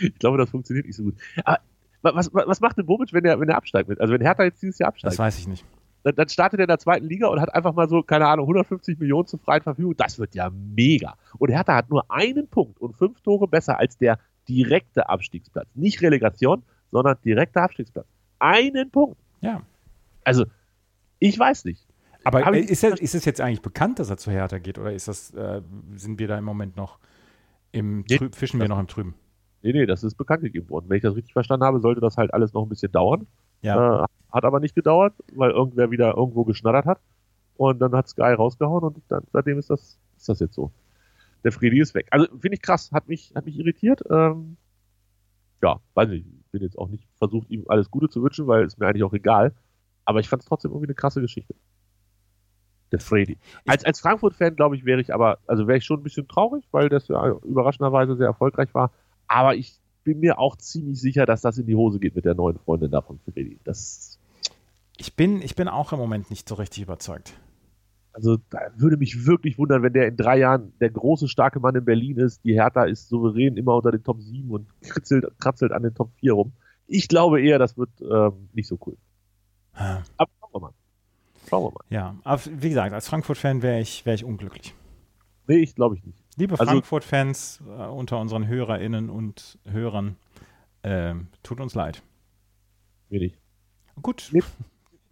Ich 0.00 0.16
glaube, 0.20 0.38
das 0.38 0.50
funktioniert 0.50 0.86
nicht 0.86 0.94
so 0.94 1.02
gut. 1.02 1.16
Aber 1.42 1.58
was, 2.02 2.32
was 2.32 2.60
macht 2.60 2.78
denn 2.78 2.86
Bobic, 2.86 3.12
wenn 3.12 3.24
er, 3.24 3.40
wenn 3.40 3.48
er 3.48 3.56
absteigt? 3.56 3.90
Also 4.00 4.14
wenn 4.14 4.22
Hertha 4.22 4.44
jetzt 4.44 4.62
dieses 4.62 4.78
Jahr 4.78 4.90
absteigt? 4.90 5.14
Das 5.14 5.18
weiß 5.18 5.36
ich 5.36 5.48
nicht. 5.48 5.64
Dann, 6.04 6.14
dann 6.14 6.28
startet 6.28 6.60
er 6.60 6.64
in 6.64 6.68
der 6.68 6.78
zweiten 6.78 7.08
Liga 7.08 7.28
und 7.28 7.40
hat 7.40 7.54
einfach 7.54 7.74
mal 7.74 7.88
so, 7.88 8.02
keine 8.02 8.26
Ahnung, 8.26 8.44
150 8.44 8.98
Millionen 8.98 9.26
zur 9.26 9.40
freien 9.40 9.62
Verfügung. 9.62 9.96
Das 9.96 10.18
wird 10.18 10.34
ja 10.34 10.50
mega. 10.50 11.16
Und 11.38 11.50
Hertha 11.50 11.74
hat 11.74 11.90
nur 11.90 12.10
einen 12.10 12.46
Punkt 12.46 12.78
und 12.78 12.94
fünf 12.94 13.20
Tore 13.22 13.48
besser 13.48 13.78
als 13.78 13.96
der 13.96 14.18
direkte 14.48 15.08
Abstiegsplatz. 15.08 15.66
Nicht 15.74 16.02
Relegation, 16.02 16.62
sondern 16.92 17.16
direkter 17.24 17.62
Abstiegsplatz. 17.62 18.06
Einen 18.38 18.90
Punkt. 18.90 19.16
Ja. 19.40 19.62
Also, 20.24 20.44
ich 21.18 21.38
weiß 21.38 21.64
nicht. 21.64 21.86
Aber 22.24 22.54
ist, 22.56 22.82
er, 22.82 23.00
ist 23.00 23.14
es 23.14 23.24
jetzt 23.24 23.40
eigentlich 23.40 23.62
bekannt, 23.62 23.98
dass 23.98 24.10
er 24.10 24.16
zu 24.16 24.30
Hertha 24.30 24.58
geht 24.58 24.78
oder 24.78 24.92
ist 24.92 25.08
das, 25.08 25.32
äh, 25.34 25.60
sind 25.96 26.18
wir 26.18 26.28
da 26.28 26.38
im 26.38 26.44
Moment 26.44 26.76
noch 26.76 26.98
im 27.72 28.06
Trüb, 28.06 28.34
fischen 28.34 28.60
wir 28.60 28.68
noch 28.68 28.78
im 28.78 28.88
Trüben? 28.88 29.14
Nee, 29.62 29.72
nee, 29.72 29.86
das 29.86 30.04
ist 30.04 30.16
bekannt 30.16 30.42
gegeben 30.42 30.68
worden. 30.70 30.86
Wenn 30.88 30.98
ich 30.98 31.02
das 31.02 31.16
richtig 31.16 31.32
verstanden 31.32 31.64
habe, 31.64 31.80
sollte 31.80 32.00
das 32.00 32.16
halt 32.16 32.32
alles 32.32 32.52
noch 32.52 32.62
ein 32.62 32.68
bisschen 32.68 32.92
dauern. 32.92 33.26
Ja. 33.64 34.04
Äh, 34.04 34.06
hat 34.30 34.44
aber 34.44 34.60
nicht 34.60 34.74
gedauert, 34.74 35.14
weil 35.32 35.52
irgendwer 35.52 35.90
wieder 35.90 36.16
irgendwo 36.16 36.44
geschnattert 36.44 36.86
hat. 36.86 37.00
Und 37.56 37.78
dann 37.80 37.94
hat 37.94 38.08
Sky 38.08 38.32
rausgehauen 38.32 38.82
und 38.82 39.02
dann, 39.08 39.22
seitdem 39.32 39.58
ist 39.58 39.70
das, 39.70 39.98
ist 40.16 40.28
das 40.28 40.40
jetzt 40.40 40.54
so. 40.54 40.72
Der 41.44 41.52
Freddy 41.52 41.80
ist 41.80 41.94
weg. 41.94 42.08
Also 42.10 42.26
finde 42.26 42.54
ich 42.54 42.62
krass, 42.62 42.90
hat 42.92 43.08
mich, 43.08 43.32
hat 43.34 43.46
mich 43.46 43.58
irritiert. 43.58 44.02
Ähm, 44.10 44.56
ja, 45.62 45.78
weiß 45.94 46.08
nicht, 46.08 46.26
bin 46.50 46.62
jetzt 46.62 46.78
auch 46.78 46.88
nicht 46.88 47.06
versucht, 47.16 47.48
ihm 47.50 47.64
alles 47.68 47.90
Gute 47.90 48.08
zu 48.08 48.22
wünschen, 48.22 48.46
weil 48.46 48.64
es 48.64 48.76
mir 48.76 48.86
eigentlich 48.86 49.04
auch 49.04 49.12
egal. 49.12 49.54
Aber 50.04 50.20
ich 50.20 50.28
fand 50.28 50.42
es 50.42 50.48
trotzdem 50.48 50.72
irgendwie 50.72 50.88
eine 50.88 50.94
krasse 50.94 51.20
Geschichte. 51.20 51.54
Der 52.92 53.00
Freddy. 53.00 53.38
Als, 53.66 53.84
als 53.84 54.00
Frankfurt-Fan, 54.00 54.56
glaube 54.56 54.76
ich, 54.76 54.84
wäre 54.84 55.00
ich 55.00 55.14
aber, 55.14 55.38
also 55.46 55.66
wäre 55.66 55.78
ich 55.78 55.84
schon 55.84 56.00
ein 56.00 56.02
bisschen 56.02 56.28
traurig, 56.28 56.64
weil 56.70 56.88
das 56.88 57.08
ja 57.08 57.28
überraschenderweise 57.44 58.16
sehr 58.16 58.26
erfolgreich 58.26 58.74
war. 58.74 58.90
Aber 59.26 59.54
ich 59.54 59.80
bin 60.04 60.20
mir 60.20 60.38
auch 60.38 60.56
ziemlich 60.56 61.00
sicher, 61.00 61.26
dass 61.26 61.40
das 61.40 61.58
in 61.58 61.66
die 61.66 61.74
Hose 61.74 61.98
geht 61.98 62.14
mit 62.14 62.24
der 62.24 62.34
neuen 62.34 62.58
Freundin 62.58 62.90
da 62.90 63.00
von 63.00 63.18
Freddy. 63.18 63.58
Das 63.64 64.18
ich 64.96 65.16
bin, 65.16 65.42
ich 65.42 65.56
bin 65.56 65.68
auch 65.68 65.92
im 65.92 65.98
Moment 65.98 66.30
nicht 66.30 66.48
so 66.48 66.54
richtig 66.54 66.82
überzeugt. 66.82 67.34
Also 68.12 68.38
da 68.50 68.58
würde 68.76 68.96
mich 68.96 69.26
wirklich 69.26 69.58
wundern, 69.58 69.82
wenn 69.82 69.92
der 69.92 70.06
in 70.06 70.16
drei 70.16 70.38
Jahren 70.38 70.72
der 70.78 70.90
große, 70.90 71.26
starke 71.26 71.58
Mann 71.58 71.74
in 71.74 71.84
Berlin 71.84 72.16
ist. 72.18 72.44
Die 72.44 72.52
Hertha 72.52 72.84
ist 72.84 73.08
souverän 73.08 73.56
immer 73.56 73.74
unter 73.74 73.90
den 73.90 74.04
Top 74.04 74.20
7 74.20 74.48
und 74.50 74.68
kritzelt, 74.82 75.26
kratzelt 75.40 75.72
an 75.72 75.82
den 75.82 75.94
Top 75.94 76.12
4 76.20 76.32
rum. 76.32 76.52
Ich 76.86 77.08
glaube 77.08 77.42
eher, 77.42 77.58
das 77.58 77.76
wird 77.76 77.90
ähm, 78.00 78.48
nicht 78.52 78.68
so 78.68 78.78
cool. 78.86 78.96
Ja. 79.76 80.02
Aber 80.16 80.30
schauen 80.38 80.50
wir 80.52 80.60
mal. 80.60 80.72
Schauen 81.48 81.64
wir 81.64 81.70
mal. 81.72 81.84
Ja, 81.90 82.14
aber 82.22 82.40
wie 82.60 82.68
gesagt, 82.68 82.92
als 82.92 83.08
Frankfurt-Fan 83.08 83.62
wäre 83.62 83.80
ich, 83.80 84.06
wär 84.06 84.14
ich 84.14 84.24
unglücklich. 84.24 84.74
Nee, 85.48 85.56
ich 85.56 85.74
glaube 85.74 85.96
ich 85.96 86.04
nicht. 86.04 86.23
Liebe 86.36 86.58
also, 86.58 86.72
Frankfurt-Fans 86.72 87.62
äh, 87.66 87.82
unter 87.86 88.20
unseren 88.20 88.46
HörerInnen 88.46 89.10
und 89.10 89.58
Hörern, 89.64 90.16
äh, 90.82 91.14
tut 91.42 91.60
uns 91.60 91.74
leid. 91.74 92.02
Wenig. 93.08 93.38
Gut. 94.02 94.30
Nee, 94.32 94.42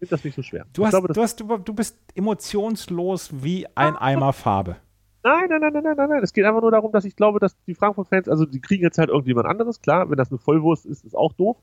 das 0.09 0.23
nicht 0.23 0.35
so 0.35 0.43
schwer. 0.43 0.65
Du, 0.73 0.85
hast, 0.85 0.91
glaube, 0.91 1.13
du, 1.13 1.21
hast, 1.21 1.39
du, 1.39 1.57
du 1.57 1.73
bist 1.73 1.97
emotionslos 2.15 3.43
wie 3.43 3.65
ein 3.75 3.95
Eimer 3.95 4.33
Farbe. 4.33 4.77
Nein, 5.23 5.47
nein, 5.49 5.61
nein, 5.61 5.71
nein, 5.73 5.95
nein, 5.95 6.09
nein. 6.09 6.23
Es 6.23 6.33
geht 6.33 6.43
einfach 6.43 6.61
nur 6.61 6.71
darum, 6.71 6.91
dass 6.91 7.05
ich 7.05 7.15
glaube, 7.15 7.39
dass 7.39 7.55
die 7.63 7.75
Frankfurt-Fans, 7.75 8.27
also 8.27 8.45
die 8.45 8.59
kriegen 8.59 8.83
jetzt 8.83 8.97
halt 8.97 9.09
irgendjemand 9.09 9.47
anderes. 9.47 9.79
Klar, 9.79 10.09
wenn 10.09 10.17
das 10.17 10.29
eine 10.29 10.37
Vollwurst 10.37 10.85
ist, 10.85 11.05
ist 11.05 11.15
auch 11.15 11.31
doof. 11.33 11.57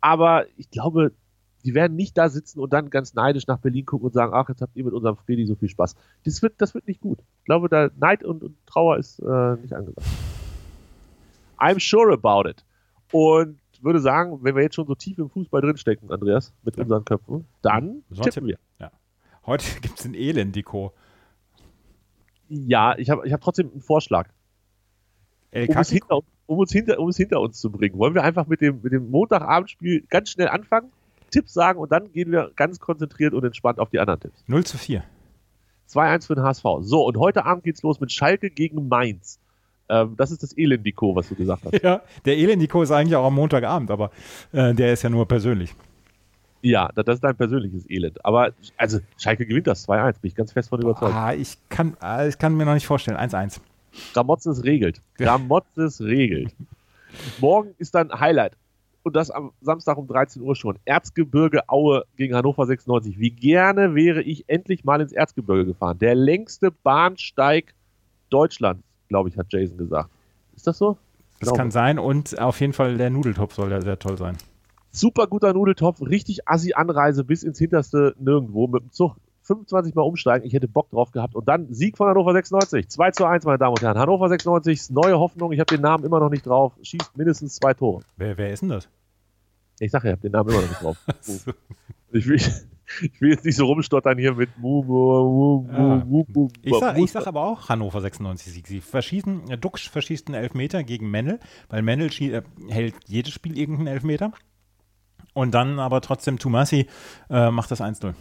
Aber 0.00 0.46
ich 0.56 0.70
glaube, 0.70 1.12
die 1.64 1.74
werden 1.74 1.96
nicht 1.96 2.16
da 2.16 2.28
sitzen 2.28 2.60
und 2.60 2.72
dann 2.72 2.90
ganz 2.90 3.14
neidisch 3.14 3.46
nach 3.46 3.58
Berlin 3.58 3.86
gucken 3.86 4.06
und 4.06 4.12
sagen, 4.12 4.32
ach, 4.34 4.48
jetzt 4.48 4.62
habt 4.62 4.76
ihr 4.76 4.84
mit 4.84 4.94
unserem 4.94 5.16
Freddy 5.16 5.46
so 5.46 5.54
viel 5.54 5.68
Spaß. 5.68 5.94
Das 6.24 6.42
wird, 6.42 6.54
das 6.58 6.74
wird 6.74 6.86
nicht 6.86 7.00
gut. 7.00 7.18
Ich 7.38 7.44
glaube, 7.44 7.68
da 7.68 7.90
Neid 7.98 8.24
und, 8.24 8.42
und 8.42 8.56
Trauer 8.66 8.96
ist 8.98 9.18
äh, 9.20 9.56
nicht 9.56 9.74
angesagt. 9.74 10.06
I'm 11.58 11.78
sure 11.78 12.12
about 12.12 12.48
it. 12.48 12.64
Und 13.12 13.58
würde 13.82 14.00
sagen, 14.00 14.38
wenn 14.42 14.54
wir 14.54 14.62
jetzt 14.62 14.74
schon 14.74 14.86
so 14.86 14.94
tief 14.94 15.18
im 15.18 15.30
Fußball 15.30 15.60
drinstecken, 15.60 16.10
Andreas, 16.10 16.52
mit 16.62 16.76
ja. 16.76 16.82
unseren 16.82 17.04
Köpfen, 17.04 17.46
dann 17.62 18.02
Sonst 18.10 18.34
tippen 18.34 18.48
wir. 18.48 18.58
Ja. 18.78 18.90
Heute 19.46 19.64
gibt 19.80 19.98
es 19.98 20.04
ein 20.04 20.14
Elendiko. 20.14 20.92
Ja, 22.48 22.96
ich 22.98 23.10
habe 23.10 23.26
ich 23.26 23.32
hab 23.32 23.40
trotzdem 23.40 23.70
einen 23.70 23.80
Vorschlag. 23.80 24.28
Um 25.52 25.76
es, 25.78 25.90
hinter, 25.90 26.20
um, 26.46 26.58
uns 26.58 26.72
hinter, 26.72 26.98
um 27.00 27.08
es 27.08 27.16
hinter 27.16 27.40
uns 27.40 27.58
zu 27.58 27.70
bringen. 27.70 27.98
Wollen 27.98 28.14
wir 28.14 28.22
einfach 28.22 28.46
mit 28.46 28.60
dem, 28.60 28.82
mit 28.82 28.92
dem 28.92 29.10
Montagabendspiel 29.10 30.02
ganz 30.08 30.30
schnell 30.30 30.48
anfangen? 30.48 30.92
Tipps 31.30 31.52
sagen 31.52 31.78
und 31.78 31.92
dann 31.92 32.12
gehen 32.12 32.30
wir 32.30 32.50
ganz 32.56 32.78
konzentriert 32.78 33.34
und 33.34 33.44
entspannt 33.44 33.78
auf 33.78 33.90
die 33.90 33.98
anderen 33.98 34.20
Tipps. 34.20 34.42
0 34.46 34.64
zu 34.64 34.78
4. 34.78 35.02
2-1 35.88 36.26
für 36.26 36.34
den 36.34 36.44
HSV. 36.44 36.64
So, 36.80 37.04
und 37.04 37.16
heute 37.16 37.44
Abend 37.44 37.64
geht's 37.64 37.82
los 37.82 38.00
mit 38.00 38.12
Schalke 38.12 38.50
gegen 38.50 38.88
Mainz. 38.88 39.40
Ähm, 39.88 40.14
das 40.16 40.30
ist 40.30 40.42
das 40.42 40.56
Elendiko, 40.56 41.16
was 41.16 41.28
du 41.28 41.34
gesagt 41.34 41.64
hast. 41.64 41.72
Ja, 41.82 42.02
der 42.24 42.38
Elendiko 42.38 42.82
ist 42.82 42.92
eigentlich 42.92 43.16
auch 43.16 43.26
am 43.26 43.34
Montagabend, 43.34 43.90
aber 43.90 44.10
äh, 44.52 44.72
der 44.72 44.92
ist 44.92 45.02
ja 45.02 45.10
nur 45.10 45.26
persönlich. 45.26 45.74
Ja, 46.62 46.90
das 46.94 47.16
ist 47.16 47.24
dein 47.24 47.36
persönliches 47.36 47.88
Elend. 47.88 48.24
Aber 48.24 48.52
also 48.76 49.00
Schalke 49.16 49.46
gewinnt 49.46 49.66
das 49.66 49.88
2-1, 49.88 50.20
bin 50.20 50.28
ich 50.28 50.34
ganz 50.34 50.52
fest 50.52 50.68
von 50.68 50.80
überzeugt. 50.80 51.14
Ah, 51.14 51.32
ich 51.32 51.56
kann, 51.70 51.96
ah, 52.00 52.26
ich 52.26 52.38
kann 52.38 52.54
mir 52.54 52.66
noch 52.66 52.74
nicht 52.74 52.86
vorstellen. 52.86 53.16
1-1. 53.16 53.60
Gramotzes 54.12 54.62
regelt. 54.62 55.00
Gramotzes 55.16 56.00
regelt. 56.00 56.54
Morgen 57.40 57.74
ist 57.78 57.94
dann 57.94 58.12
Highlight 58.12 58.52
und 59.02 59.16
das 59.16 59.30
am 59.30 59.52
Samstag 59.60 59.96
um 59.96 60.06
13 60.06 60.42
Uhr 60.42 60.54
schon. 60.56 60.78
Erzgebirge 60.84 61.68
Aue 61.68 62.04
gegen 62.16 62.34
Hannover 62.34 62.66
96. 62.66 63.18
Wie 63.18 63.30
gerne 63.30 63.94
wäre 63.94 64.22
ich 64.22 64.44
endlich 64.48 64.84
mal 64.84 65.00
ins 65.00 65.12
Erzgebirge 65.12 65.66
gefahren. 65.66 65.98
Der 65.98 66.14
längste 66.14 66.70
Bahnsteig 66.70 67.74
Deutschlands, 68.28 68.82
glaube 69.08 69.28
ich, 69.28 69.36
hat 69.36 69.46
Jason 69.50 69.78
gesagt. 69.78 70.10
Ist 70.54 70.66
das 70.66 70.78
so? 70.78 70.98
Das 71.40 71.48
genau. 71.48 71.56
kann 71.56 71.70
sein 71.70 71.98
und 71.98 72.38
auf 72.38 72.60
jeden 72.60 72.74
Fall 72.74 72.98
der 72.98 73.10
Nudeltopf 73.10 73.54
soll 73.54 73.70
ja 73.70 73.80
sehr 73.80 73.98
toll 73.98 74.18
sein. 74.18 74.36
Super 74.92 75.26
guter 75.26 75.54
Nudeltopf, 75.54 76.02
richtig 76.02 76.48
assi 76.48 76.74
Anreise 76.74 77.24
bis 77.24 77.42
ins 77.42 77.58
hinterste 77.58 78.14
nirgendwo 78.18 78.66
mit 78.66 78.82
dem 78.82 78.92
Zug 78.92 79.16
25 79.50 79.94
Mal 79.96 80.02
umsteigen. 80.02 80.46
Ich 80.46 80.52
hätte 80.54 80.68
Bock 80.68 80.90
drauf 80.90 81.10
gehabt. 81.10 81.34
Und 81.34 81.48
dann 81.48 81.72
Sieg 81.72 81.96
von 81.96 82.08
Hannover 82.08 82.32
96. 82.32 82.88
2 82.88 83.10
zu 83.10 83.24
1, 83.24 83.44
meine 83.44 83.58
Damen 83.58 83.72
und 83.72 83.82
Herren. 83.82 83.98
Hannover 83.98 84.28
96, 84.28 84.90
neue 84.90 85.18
Hoffnung. 85.18 85.50
Ich 85.50 85.58
habe 85.58 85.74
den 85.74 85.82
Namen 85.82 86.04
immer 86.04 86.20
noch 86.20 86.30
nicht 86.30 86.46
drauf. 86.46 86.72
Schießt 86.82 87.16
mindestens 87.16 87.56
zwei 87.56 87.74
Tore. 87.74 88.02
Wer, 88.16 88.38
wer 88.38 88.52
ist 88.52 88.60
denn 88.60 88.68
das? 88.68 88.88
Ich 89.80 89.90
sage, 89.90 90.08
ich 90.08 90.12
habe 90.12 90.22
den 90.22 90.32
Namen 90.32 90.50
immer 90.50 90.60
noch 90.60 90.68
nicht 90.68 90.82
drauf. 90.82 90.96
ich, 92.12 92.28
will, 92.28 92.36
ich 93.02 93.20
will 93.20 93.30
jetzt 93.30 93.44
nicht 93.44 93.56
so 93.56 93.66
rumstottern 93.66 94.18
hier 94.18 94.34
mit 94.34 94.56
Mu, 94.56 94.84
Mu, 94.84 95.62
Mu, 95.62 96.04
Mu, 96.04 96.24
Mu, 96.32 96.48
Ich 96.62 96.78
sage 96.78 97.06
sag 97.08 97.26
aber 97.26 97.44
auch 97.44 97.68
Hannover 97.68 98.00
96 98.00 98.52
Sieg. 98.52 98.68
Sie 98.68 98.80
verschießen, 98.80 99.60
Duxch 99.60 99.90
verschießt 99.90 100.28
einen 100.28 100.40
Elfmeter 100.40 100.84
gegen 100.84 101.10
Mendel, 101.10 101.40
weil 101.68 101.82
Mendel 101.82 102.10
äh, 102.20 102.42
hält 102.68 102.94
jedes 103.08 103.32
Spiel 103.32 103.58
irgendeinen 103.58 103.88
Elfmeter. 103.88 104.30
Und 105.32 105.54
dann 105.54 105.80
aber 105.80 106.00
trotzdem 106.00 106.38
Tumasi 106.38 106.86
äh, 107.30 107.50
macht 107.50 107.70
das 107.70 107.80
1-0. 107.80 108.14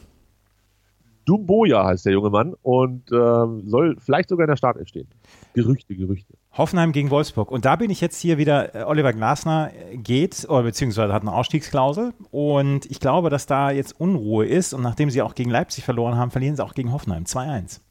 Dumboja 1.30 1.86
heißt 1.86 2.08
der 2.08 2.14
junge 2.14 2.32
Mann 2.32 2.56
und 2.64 3.12
ähm, 3.12 3.62
soll 3.68 3.98
vielleicht 4.00 4.30
sogar 4.30 4.46
in 4.46 4.50
der 4.50 4.56
Startelf 4.56 4.88
stehen. 4.88 5.08
Gerüchte, 5.54 5.96
Gerüchte. 5.96 6.34
Hoffenheim 6.58 6.92
gegen 6.92 7.12
Wolfsburg. 7.12 7.52
Und 7.52 7.66
da 7.66 7.76
bin 7.76 7.92
ich 7.92 8.02
jetzt 8.02 8.20
hier 8.20 8.40
wieder, 8.40 8.74
äh, 8.74 8.84
Oliver 8.84 9.14
Glasner 9.14 9.72
geht, 9.94 10.48
oder 10.50 10.64
beziehungsweise 10.64 11.14
hat 11.14 11.22
eine 11.22 11.32
Ausstiegsklausel. 11.32 12.14
Und 12.32 12.88
ich 12.88 13.00
glaube, 13.00 13.30
dass 13.30 13.46
da 13.46 13.70
jetzt 13.70 14.00
Unruhe 14.00 14.48
ist. 14.48 14.74
Und 14.74 14.82
nachdem 14.82 15.12
sie 15.12 15.22
auch 15.22 15.36
gegen 15.36 15.52
Leipzig 15.52 15.84
verloren 15.84 16.18
haben, 16.18 16.32
verlieren 16.32 16.56
sie 16.56 16.66
auch 16.66 16.74
gegen 16.74 16.92
Hoffenheim. 16.92 17.26
2-1. 17.26 17.82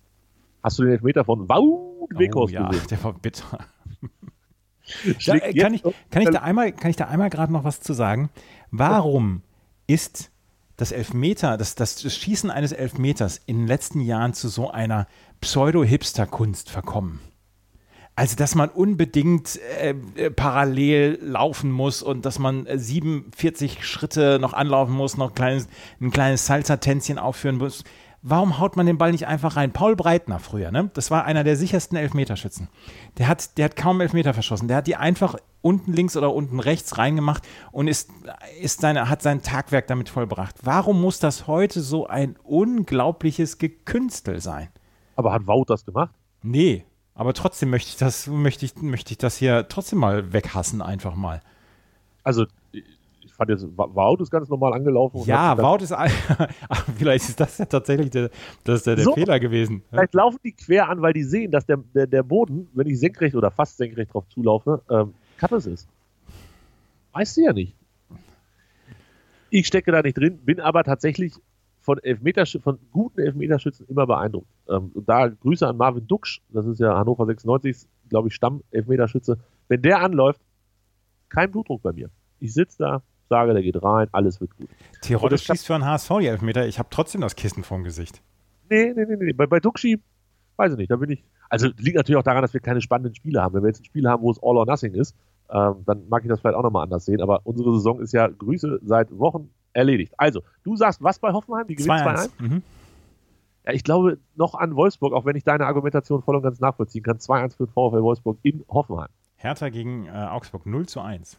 Hast 0.65 0.79
du 0.81 0.83
den 0.83 0.93
Elfmeter 0.95 1.25
von 1.25 1.49
Wout 1.49 2.09
Weghorst 2.11 2.53
oh, 2.53 2.57
ja, 2.57 2.69
gesehen? 2.69 2.87
der 2.91 3.05
war 3.05 3.13
bitter. 3.13 3.59
da, 5.27 5.35
äh, 5.37 5.55
kann, 5.55 5.75
ich, 5.75 5.83
kann, 6.11 6.23
ich 6.23 6.31
da 6.31 6.41
einmal, 6.41 6.73
kann 6.73 6.91
ich 6.91 6.97
da 6.97 7.05
einmal 7.05 7.31
gerade 7.31 7.53
noch 7.53 7.63
was 7.63 7.81
zu 7.81 7.93
sagen? 7.93 8.31
Warum 8.73 9.43
ist 9.87 10.33
das 10.79 10.93
Elfmeter, 10.93 11.59
das, 11.59 11.75
das 11.75 12.01
Schießen 12.01 12.51
eines 12.51 12.73
Elfmeters 12.73 13.41
in 13.45 13.59
den 13.59 13.67
letzten 13.67 14.01
Jahren 14.01 14.33
zu 14.33 14.49
so 14.49 14.71
einer 14.71 15.07
Pseudo-Hipster-Kunst 15.43 16.71
verkommen? 16.71 17.21
Also, 18.15 18.37
dass 18.37 18.55
man 18.55 18.69
unbedingt 18.69 19.61
äh, 19.81 19.95
äh 20.17 20.31
parallel 20.31 21.19
laufen 21.23 21.71
muss 21.71 22.03
und 22.03 22.25
dass 22.25 22.39
man 22.39 22.67
äh, 22.67 22.79
47 22.79 23.85
Schritte 23.87 24.39
noch 24.41 24.55
anlaufen 24.55 24.95
muss, 24.95 25.17
noch 25.17 25.31
ein 25.31 25.35
kleines, 25.35 25.69
ein 26.01 26.11
kleines 26.11 26.47
Salsa-Tänzchen 26.47 27.19
aufführen 27.19 27.59
muss 27.59 27.85
warum 28.23 28.59
haut 28.59 28.77
man 28.77 28.87
den 28.87 28.99
Ball 28.99 29.13
nicht 29.13 29.27
einfach 29.27 29.57
rein? 29.57 29.73
Paul 29.73 29.97
Breitner 29.97 30.39
früher, 30.39 30.71
ne? 30.71 30.91
Das 30.95 31.11
war 31.11 31.25
einer 31.25 31.45
der 31.45 31.57
sichersten 31.57 31.97
Elfmeterschützen. 31.97 32.69
Der 33.19 33.29
hat, 33.29 33.57
der 33.59 33.67
hat 33.67 33.77
kaum 33.77 34.01
Elfmeter 34.01 34.35
verschossen. 34.35 34.69
Der 34.69 34.79
hat 34.79 34.87
die 34.87 34.97
einfach 34.97 35.37
unten 35.61 35.93
links 35.93 36.17
oder 36.17 36.35
unten 36.35 36.61
rechts 36.61 36.99
reingemacht 36.99 37.47
und 37.73 37.89
ist, 37.89 38.11
ist 38.61 38.81
seine, 38.81 39.09
hat 39.09 39.23
sein 39.23 39.43
Tagwerk 39.43 39.87
damit 39.87 40.09
vollbracht. 40.09 40.57
Warum 40.63 41.01
muss 41.01 41.19
das 41.19 41.47
heute 41.47 41.81
so 41.81 42.07
ein 42.07 42.37
unglaubliches 42.43 43.59
Gekünstel 43.59 44.41
sein? 44.41 44.69
Aber 45.17 45.33
hat 45.33 45.47
Wout 45.47 45.65
das 45.67 45.85
gemacht? 45.85 46.15
Nee, 46.43 46.85
aber 47.15 47.35
trotzdem 47.35 47.71
möchte 47.71 47.91
ich 47.91 47.97
das, 47.97 48.29
möchte 48.29 48.65
ich, 48.65 48.77
möchte 48.77 49.11
ich 49.11 49.19
das 49.19 49.37
hier 49.37 49.67
trotzdem 49.69 49.99
mal 49.99 50.33
weghassen, 50.33 50.81
einfach 50.81 51.17
mal. 51.17 51.43
Also 52.23 52.47
fand 53.39 53.51
jetzt, 53.51 53.67
Wout 53.77 54.21
ist 54.21 54.31
ganz 54.31 54.49
normal 54.49 54.75
angelaufen. 54.75 55.23
ja, 55.25 55.57
Wout 55.57 55.83
ist, 55.83 55.95
vielleicht 56.99 57.29
ist 57.29 57.41
das 57.41 57.57
ja 57.57 57.65
tatsächlich 57.65 58.11
der, 58.11 58.31
das 58.65 58.83
der, 58.83 58.97
der 58.97 59.05
so, 59.05 59.15
Fehler 59.15 59.39
gewesen. 59.41 59.83
Vielleicht 59.91 60.13
laufen 60.15 60.39
die 60.45 60.53
quer 60.53 60.89
an, 60.89 61.01
weil 61.01 61.13
die 61.13 61.23
sehen, 61.23 61.53
dass 61.53 61.65
der, 61.65 61.79
der, 61.95 62.07
der 62.09 62.25
Boden, 62.25 62.69
wenn 62.75 62.89
ich 62.89 62.99
senkrecht 62.99 63.37
oder 63.37 63.51
fast 63.51 63.79
senkrecht 63.79 64.13
drauf 64.13 64.29
zulaufe, 64.29 64.83
ähm, 64.91 65.15
Kappes 65.39 65.67
ist. 65.67 65.89
Weißt 67.13 67.37
du 67.37 67.43
ja 67.43 67.53
nicht. 67.53 67.75
Ich 69.51 69.67
stecke 69.69 69.93
da 69.93 70.03
nicht 70.03 70.19
drin, 70.19 70.39
bin 70.45 70.61
aber 70.61 70.83
tatsächlich 70.83 71.33
von, 71.81 71.99
Elfmetersch 71.99 72.59
von 72.63 72.79
guten 72.93 73.21
Elfmeterschützen 73.21 73.87
immer 73.89 74.07
beeindruckt. 74.07 74.49
Ähm, 74.69 74.91
da 75.07 75.29
Grüße 75.29 75.67
an 75.67 75.77
Marvin 75.77 76.07
Duksch, 76.07 76.41
das 76.51 76.67
ist 76.67 76.81
ja 76.81 76.99
Hannover 76.99 77.25
96, 77.25 77.89
glaube 78.09 78.29
ich, 78.29 78.35
Stamm-Elfmeterschütze. 78.35 79.39
Wenn 79.69 79.81
der 79.81 80.01
anläuft, 80.01 80.41
kein 81.29 81.53
Blutdruck 81.53 81.83
bei 81.83 81.93
mir. 81.93 82.11
Ich 82.41 82.53
sitze 82.53 82.79
da, 82.79 83.03
sage, 83.29 83.53
der 83.53 83.63
geht 83.63 83.83
rein, 83.83 84.09
alles 84.13 84.41
wird 84.41 84.57
gut. 84.57 84.69
Tirol 85.03 85.37
schießt 85.37 85.67
für 85.67 85.75
einen 85.75 85.85
HSV 85.85 86.11
die 86.21 86.27
Elfmeter, 86.27 86.67
ich 86.67 86.79
habe 86.79 86.89
trotzdem 86.91 87.21
das 87.21 87.37
Kissen 87.37 87.65
vorm 87.65 87.85
Gesicht. 87.85 88.23
Nee, 88.71 88.93
nee, 88.95 89.05
nee, 89.07 89.17
nee. 89.17 89.33
Bei, 89.33 89.47
bei 89.47 89.61
Duxi, 89.61 90.01
weiß 90.57 90.73
ich 90.73 90.79
nicht, 90.79 90.91
da 90.91 90.97
bin 90.97 91.11
ich. 91.11 91.25
Also 91.49 91.69
liegt 91.79 91.97
natürlich 91.97 92.19
auch 92.19 92.25
daran, 92.25 92.43
dass 92.43 92.53
wir 92.53 92.61
keine 92.61 92.83
spannenden 92.83 93.15
Spiele 93.15 93.43
haben. 93.43 93.55
Wenn 93.55 93.63
wir 93.63 93.69
jetzt 93.69 93.81
ein 93.81 93.87
Spiel 93.87 94.07
haben, 94.07 94.23
wo 94.23 94.31
es 94.31 94.39
All 94.43 94.57
or 94.57 94.67
Nothing 94.67 94.93
ist, 94.95 95.17
ähm, 95.51 95.77
dann 95.87 96.09
mag 96.09 96.23
ich 96.23 96.29
das 96.29 96.41
vielleicht 96.41 96.57
auch 96.57 96.63
nochmal 96.63 96.85
anders 96.85 97.07
sehen. 97.07 97.23
Aber 97.23 97.41
unsere 97.45 97.73
Saison 97.75 98.01
ist 98.01 98.13
ja 98.13 98.29
Grüße 98.29 98.81
seit 98.83 99.17
Wochen 99.19 99.51
erledigt. 99.73 100.13
Also, 100.19 100.43
du 100.65 100.77
sagst 100.77 101.03
was 101.03 101.19
bei 101.19 101.33
Hoffenheim? 101.33 101.67
Die 101.67 101.75
gewinnt 101.75 102.01
2-1. 102.01 102.31
Mhm. 102.39 102.63
Ja, 103.65 103.73
ich 103.73 103.85
glaube 103.85 104.19
noch 104.35 104.55
an 104.55 104.77
Wolfsburg, 104.77 105.15
auch 105.15 105.25
wenn 105.25 105.37
ich 105.37 105.45
deine 105.45 105.67
Argumentation 105.67 106.23
voll 106.23 106.37
und 106.37 106.43
ganz 106.43 106.61
nachvollziehen 106.61 107.03
kann. 107.03 107.17
2-1 107.17 107.57
für 107.57 107.67
VfL 107.67 108.03
Wolfsburg 108.03 108.39
in 108.43 108.65
Hoffenheim. 108.69 109.09
Hertha 109.37 109.69
gegen 109.69 110.07
äh, 110.07 110.11
Augsburg 110.11 110.67
0 110.67 110.87
zu 110.87 111.01
1. 111.01 111.39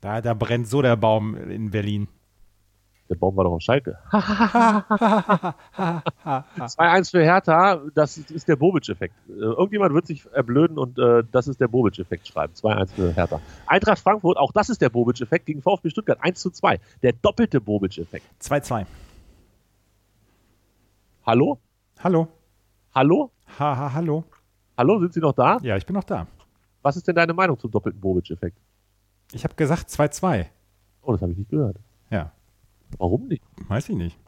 Da, 0.00 0.20
da 0.20 0.34
brennt 0.34 0.68
so 0.68 0.82
der 0.82 0.96
Baum 0.96 1.36
in 1.36 1.70
Berlin. 1.70 2.08
Der 3.10 3.16
Baum 3.16 3.36
war 3.36 3.44
doch 3.44 3.52
auf 3.52 3.60
Schalke. 3.60 3.98
2-1 4.12 7.10
für 7.10 7.22
Hertha, 7.24 7.82
das 7.92 8.16
ist 8.16 8.46
der 8.46 8.54
Bobic-Effekt. 8.54 9.16
Äh, 9.28 9.32
irgendjemand 9.32 9.94
wird 9.94 10.06
sich 10.06 10.24
erblöden 10.32 10.78
und 10.78 10.96
äh, 10.96 11.24
das 11.32 11.48
ist 11.48 11.60
der 11.60 11.66
Bobic-Effekt 11.66 12.28
schreiben. 12.28 12.52
2-1 12.54 12.94
für 12.94 13.12
Hertha. 13.12 13.40
Eintracht 13.66 13.98
Frankfurt, 13.98 14.38
auch 14.38 14.52
das 14.52 14.68
ist 14.68 14.80
der 14.80 14.90
Bobic-Effekt 14.90 15.46
gegen 15.46 15.60
VfB 15.60 15.90
Stuttgart. 15.90 16.18
1 16.20 16.40
2. 16.40 16.78
Der 17.02 17.12
doppelte 17.12 17.60
Bobic-Effekt. 17.60 18.26
2-2. 18.40 18.86
Hallo? 21.26 21.58
Hallo. 21.98 22.28
Hallo? 22.94 23.32
Haha, 23.58 23.92
hallo. 23.92 24.22
Hallo, 24.78 25.00
sind 25.00 25.14
Sie 25.14 25.20
noch 25.20 25.32
da? 25.32 25.58
Ja, 25.62 25.76
ich 25.76 25.84
bin 25.84 25.94
noch 25.94 26.04
da. 26.04 26.28
Was 26.82 26.96
ist 26.96 27.08
denn 27.08 27.16
deine 27.16 27.34
Meinung 27.34 27.58
zum 27.58 27.72
doppelten 27.72 28.00
Bobic-Effekt? 28.00 28.56
Ich 29.32 29.44
habe 29.44 29.54
gesagt 29.54 29.88
2-2. 29.88 30.46
Oh, 31.02 31.12
das 31.12 31.22
habe 31.22 31.32
ich 31.32 31.38
nicht 31.38 31.50
gehört. 31.50 31.76
Ja. 32.10 32.32
Warum 32.98 33.28
nicht? 33.28 33.42
Weiß 33.68 33.88
ich 33.88 33.96
nicht. 33.96 34.18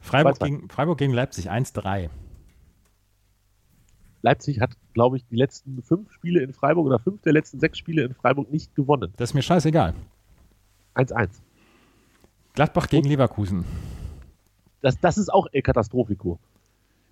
Freiburg, 0.00 0.38
gegen, 0.40 0.68
Freiburg 0.68 0.98
gegen 0.98 1.12
Leipzig 1.12 1.50
1-3. 1.50 2.10
Leipzig 4.22 4.60
hat, 4.60 4.76
glaube 4.94 5.16
ich, 5.16 5.26
die 5.26 5.36
letzten 5.36 5.82
fünf 5.82 6.12
Spiele 6.12 6.42
in 6.42 6.52
Freiburg 6.52 6.86
oder 6.86 6.98
fünf 6.98 7.22
der 7.22 7.32
letzten 7.32 7.60
sechs 7.60 7.78
Spiele 7.78 8.04
in 8.04 8.14
Freiburg 8.14 8.50
nicht 8.50 8.74
gewonnen. 8.74 9.12
Das 9.16 9.30
ist 9.30 9.34
mir 9.34 9.42
scheißegal. 9.42 9.94
1-1. 10.94 11.28
Gladbach 12.54 12.88
gegen 12.88 13.08
Leverkusen. 13.08 13.64
Das, 14.80 14.98
das 15.00 15.18
ist 15.18 15.32
auch 15.32 15.46
El 15.52 15.62
Katastrophico. 15.62 16.38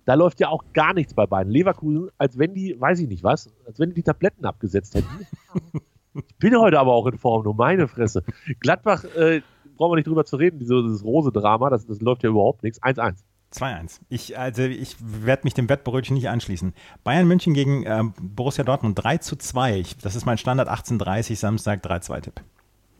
Da 0.05 0.15
läuft 0.15 0.39
ja 0.39 0.49
auch 0.49 0.63
gar 0.73 0.93
nichts 0.93 1.13
bei 1.13 1.25
beiden. 1.25 1.51
Leverkusen, 1.51 2.09
als 2.17 2.37
wenn 2.37 2.53
die, 2.53 2.79
weiß 2.79 2.99
ich 2.99 3.07
nicht 3.07 3.23
was, 3.23 3.49
als 3.65 3.79
wenn 3.79 3.89
die 3.89 3.95
die 3.95 4.03
Tabletten 4.03 4.45
abgesetzt 4.45 4.95
hätten. 4.95 5.27
Ich 6.13 6.35
bin 6.37 6.57
heute 6.57 6.79
aber 6.79 6.93
auch 6.93 7.07
in 7.07 7.17
Form, 7.17 7.43
nur 7.43 7.55
meine 7.55 7.87
Fresse. 7.87 8.23
Gladbach, 8.59 9.03
äh, 9.15 9.41
brauchen 9.77 9.91
wir 9.91 9.95
nicht 9.95 10.07
drüber 10.07 10.25
zu 10.25 10.35
reden, 10.35 10.59
dieses 10.59 11.03
Rose-Drama, 11.03 11.69
das, 11.69 11.85
das 11.85 12.01
läuft 12.01 12.23
ja 12.23 12.29
überhaupt 12.29 12.63
nichts. 12.63 12.81
1-1. 12.81 13.15
2-1. 13.53 13.99
Ich, 14.09 14.37
also 14.37 14.63
ich 14.63 14.95
werde 14.99 15.43
mich 15.43 15.53
dem 15.53 15.67
Wettbrötchen 15.69 16.15
nicht 16.15 16.29
anschließen. 16.29 16.73
Bayern 17.03 17.27
München 17.27 17.53
gegen 17.53 17.83
äh, 17.83 18.03
Borussia 18.21 18.63
Dortmund 18.63 19.01
3 19.01 19.17
zu 19.17 19.35
2. 19.35 19.79
Ich, 19.79 19.97
das 19.97 20.15
ist 20.15 20.25
mein 20.25 20.37
Standard 20.37 20.69
18.30 20.69 21.35
Samstag 21.35 21.83
3-2-Tipp. 21.83 22.41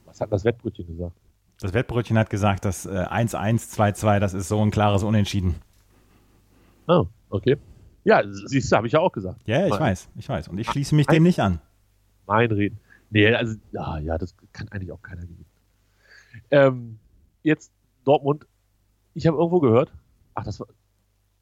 Was 0.06 0.20
hat 0.20 0.32
das 0.32 0.44
Wettbrötchen 0.44 0.88
gesagt? 0.88 1.16
Das 1.62 1.74
Wettbrötchen 1.74 2.18
hat 2.18 2.30
gesagt, 2.30 2.66
dass 2.66 2.86
äh, 2.86 2.90
1-1, 2.90 3.74
2-2, 3.76 4.20
das 4.20 4.34
ist 4.34 4.48
so 4.48 4.62
ein 4.62 4.72
klares 4.72 5.04
Unentschieden. 5.04 5.56
Oh, 6.88 7.06
okay. 7.30 7.58
Ja, 8.04 8.24
siehst 8.26 8.72
du, 8.72 8.76
habe 8.76 8.88
ich 8.88 8.94
ja 8.94 9.00
auch 9.00 9.12
gesagt. 9.12 9.40
Ja, 9.46 9.66
ich 9.66 9.70
mein, 9.70 9.80
weiß, 9.80 10.10
ich 10.16 10.28
weiß. 10.28 10.48
Und 10.48 10.58
ich 10.58 10.68
schließe 10.70 10.96
mich 10.96 11.06
dem 11.08 11.24
nicht 11.24 11.40
an. 11.40 11.62
Mein 12.26 12.52
Reden. 12.52 12.80
Nee, 13.12 13.34
also, 13.36 13.58
ja, 13.74 14.00
ja, 14.00 14.18
das 14.18 14.36
kann 14.54 14.70
eigentlich 14.70 14.92
auch 14.92 15.02
keiner 15.02 15.22
gewinnen. 15.24 15.46
Ähm, 16.50 16.98
jetzt 17.44 17.72
Dortmund. 18.06 18.48
Ich 19.14 19.28
habe 19.28 19.38
irgendwo 19.38 19.60
gehört, 19.60 19.92
ach, 20.34 20.46
das 20.46 20.62
war, 20.62 20.68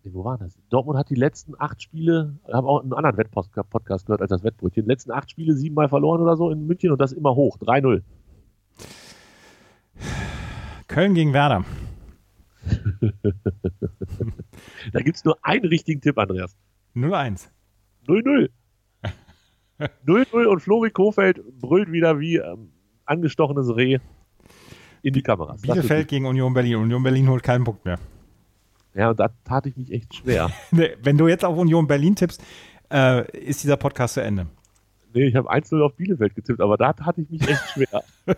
nee, 0.04 0.12
wo 0.12 0.24
war 0.24 0.40
das? 0.40 0.58
Dortmund 0.72 0.98
hat 0.98 1.12
die 1.12 1.16
letzten 1.16 1.54
acht 1.60 1.84
Spiele, 1.84 2.40
habe 2.52 2.68
auch 2.68 2.82
einen 2.82 2.94
anderen 2.94 3.18
Wettpodcast 3.18 4.08
gehört 4.08 4.22
als 4.22 4.32
das 4.32 4.44
Wettbrötchen, 4.44 4.84
die 4.84 4.90
letzten 4.90 5.12
acht 5.12 5.30
Spiele 5.30 5.54
siebenmal 5.54 5.90
verloren 5.90 6.22
oder 6.22 6.36
so 6.36 6.50
in 6.50 6.66
München 6.66 6.90
und 6.92 7.00
das 7.00 7.12
immer 7.12 7.36
hoch, 7.36 7.58
3-0. 7.60 8.02
Köln 10.88 11.14
gegen 11.14 11.34
Werder. 11.34 11.66
da 14.92 15.00
gibt 15.02 15.18
es 15.18 15.24
nur 15.24 15.38
einen 15.44 15.66
richtigen 15.66 16.02
Tipp, 16.02 16.18
Andreas. 16.18 16.58
0-1. 16.96 17.50
0-0. 18.08 18.50
0-0 20.06 20.46
und 20.46 20.60
Flori 20.60 20.92
Kofeld 20.92 21.42
brüllt 21.60 21.92
wieder 21.92 22.20
wie 22.20 22.38
ähm, 22.38 22.72
angestochenes 23.06 23.76
Reh 23.76 24.00
in 25.02 25.14
die 25.14 25.22
Kameras. 25.22 25.62
Bielefeld 25.62 26.08
gegen 26.08 26.26
Union 26.26 26.54
Berlin. 26.54 26.76
Union 26.78 27.04
Berlin 27.04 27.30
holt 27.30 27.44
keinen 27.44 27.64
Punkt 27.64 27.86
mehr. 27.86 27.98
Ja, 28.94 29.12
und 29.12 29.20
da 29.20 29.30
tat 29.46 29.66
ich 29.66 29.78
mich 29.78 29.92
echt 29.92 30.16
schwer. 30.16 30.52
Wenn 30.72 31.18
du 31.18 31.28
jetzt 31.28 31.46
auf 31.46 31.58
Union 31.58 31.88
Berlin 31.88 32.16
tippst, 32.16 32.44
äh, 32.92 33.30
ist 33.38 33.64
dieser 33.64 33.78
Podcast 33.78 34.16
zu 34.16 34.22
Ende. 34.22 34.48
Nee, 35.14 35.26
ich 35.26 35.36
habe 35.36 35.52
1-0 35.52 35.82
auf 35.84 35.96
Bielefeld 35.96 36.36
getippt, 36.36 36.62
aber 36.62 36.78
da 36.78 36.94
tate 36.94 37.22
ich 37.22 37.30
mich 37.30 37.48
echt 37.48 37.70
schwer. 37.70 38.04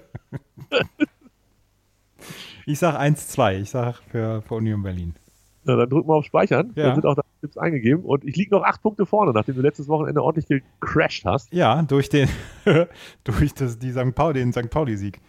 ich 2.66 2.80
sag 2.80 2.96
1-2. 2.96 3.62
Ich 3.62 3.70
sag 3.70 4.02
für, 4.10 4.42
für 4.42 4.56
Union 4.56 4.84
Berlin. 4.84 5.16
Na, 5.64 5.76
dann 5.76 5.90
drück 5.90 6.08
mal 6.08 6.16
auf 6.16 6.26
Speichern. 6.26 6.72
Ja. 6.76 6.86
Dann 6.86 6.96
sind 6.96 7.06
auch 7.06 7.16
deine 7.16 7.31
Tipps 7.42 7.58
eingegeben. 7.58 8.06
Und 8.06 8.24
ich 8.24 8.36
liege 8.36 8.56
noch 8.56 8.64
acht 8.64 8.82
Punkte 8.82 9.06
vorne, 9.06 9.34
nachdem 9.34 9.56
du 9.56 9.62
letztes 9.62 9.88
Wochenende 9.88 10.24
ordentlich 10.24 10.48
gecrashed 10.48 11.26
hast. 11.26 11.52
Ja, 11.52 11.82
durch 11.82 12.10
den, 12.10 12.30
durch 13.24 13.54
das, 13.54 13.78
die 13.78 13.92
St. 13.92 14.16
Pauli, 14.16 14.40
den 14.40 14.54
St. 14.54 14.70
Pauli-Sieg. 14.70 15.20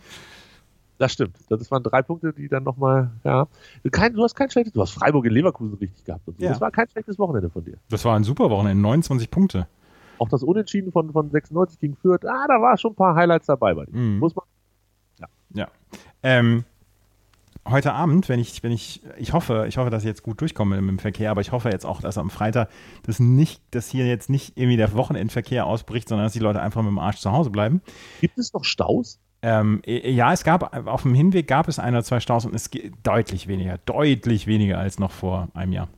Das 0.99 1.15
stimmt. 1.15 1.37
Das 1.49 1.69
waren 1.73 1.83
drei 1.83 2.03
Punkte, 2.03 2.33
die 2.33 2.49
dann 2.49 2.63
nochmal, 2.63 3.11
ja. 3.25 3.49
Kein, 3.91 4.15
du 4.15 4.23
hast 4.23 4.37
kein 4.37 4.51
schlechtes, 4.51 4.73
du 4.73 4.81
hast 4.81 4.93
Freiburg 4.93 5.25
in 5.25 5.33
Leverkusen 5.33 5.75
richtig 5.75 6.05
gehabt. 6.05 6.29
Und 6.29 6.39
so. 6.39 6.45
Ja. 6.45 6.51
Das 6.51 6.61
war 6.61 6.71
kein 6.71 6.89
schlechtes 6.89 7.19
Wochenende 7.19 7.51
von 7.51 7.65
dir. 7.65 7.79
Das 7.89 8.05
war 8.05 8.15
ein 8.15 8.23
super 8.23 8.51
Wochenende, 8.51 8.81
29 8.81 9.29
Punkte. 9.29 9.67
Auch 10.19 10.29
das 10.29 10.45
Unentschieden 10.45 10.93
von, 10.93 11.11
von 11.11 11.31
96 11.31 11.81
gegen 11.81 11.97
Fürth, 11.97 12.25
ah, 12.25 12.47
da 12.47 12.61
war 12.61 12.77
schon 12.77 12.93
ein 12.93 12.95
paar 12.95 13.17
Highlights 13.17 13.47
dabei 13.47 13.75
bei 13.75 13.87
dir. 13.87 13.97
Mhm. 13.97 14.19
Muss 14.21 14.37
man. 14.37 14.45
Ja. 15.19 15.27
Ja. 15.55 15.69
Ähm, 16.23 16.65
heute 17.67 17.93
Abend, 17.93 18.29
wenn 18.29 18.41
ich, 18.41 18.63
wenn 18.63 18.73
ich, 18.73 19.03
ich 19.17 19.33
hoffe, 19.33 19.67
ich 19.69 19.77
hoffe, 19.77 19.91
dass 19.91 20.03
ich 20.03 20.09
jetzt 20.09 20.23
gut 20.23 20.41
durchkomme 20.41 20.77
im 20.77 20.99
Verkehr, 20.99 21.31
aber 21.31 21.41
ich 21.41 21.53
hoffe 21.53 21.71
jetzt 21.71 21.87
auch, 21.87 22.01
dass 22.01 22.19
am 22.19 22.31
Freitag 22.31 22.69
das 23.05 23.21
nicht, 23.21 23.63
dass 23.71 23.89
hier 23.89 24.07
jetzt 24.07 24.31
nicht 24.31 24.57
irgendwie 24.57 24.77
der 24.77 24.93
Wochenendverkehr 24.95 25.67
ausbricht, 25.67 26.09
sondern 26.09 26.27
dass 26.27 26.33
die 26.33 26.41
Leute 26.41 26.61
einfach 26.61 26.83
mit 26.83 26.91
dem 26.91 26.99
Arsch 26.99 27.19
zu 27.19 27.33
Hause 27.33 27.51
bleiben. 27.51 27.81
Gibt 28.21 28.39
es 28.39 28.53
noch 28.53 28.65
Staus? 28.65 29.21
Ähm, 29.43 29.83
ja, 29.87 30.33
es 30.33 30.45
gab 30.45 30.87
auf 30.87 31.03
dem 31.03 31.15
Hinweg 31.15 31.49
gab 31.49 31.67
es 31.67 31.81
ein 31.81 31.95
oder 31.95 32.05
zwei 32.05 32.21
Staus 32.21 32.45
und 32.45 32.55
es 32.55 32.71
geht 32.71 32.95
deutlich 33.03 33.49
weniger, 33.49 33.79
deutlich 33.79 34.47
weniger 34.47 34.79
als 34.79 35.01
noch 35.01 35.11
vor 35.11 35.49
einem 35.55 35.73
Jahr. 35.73 35.89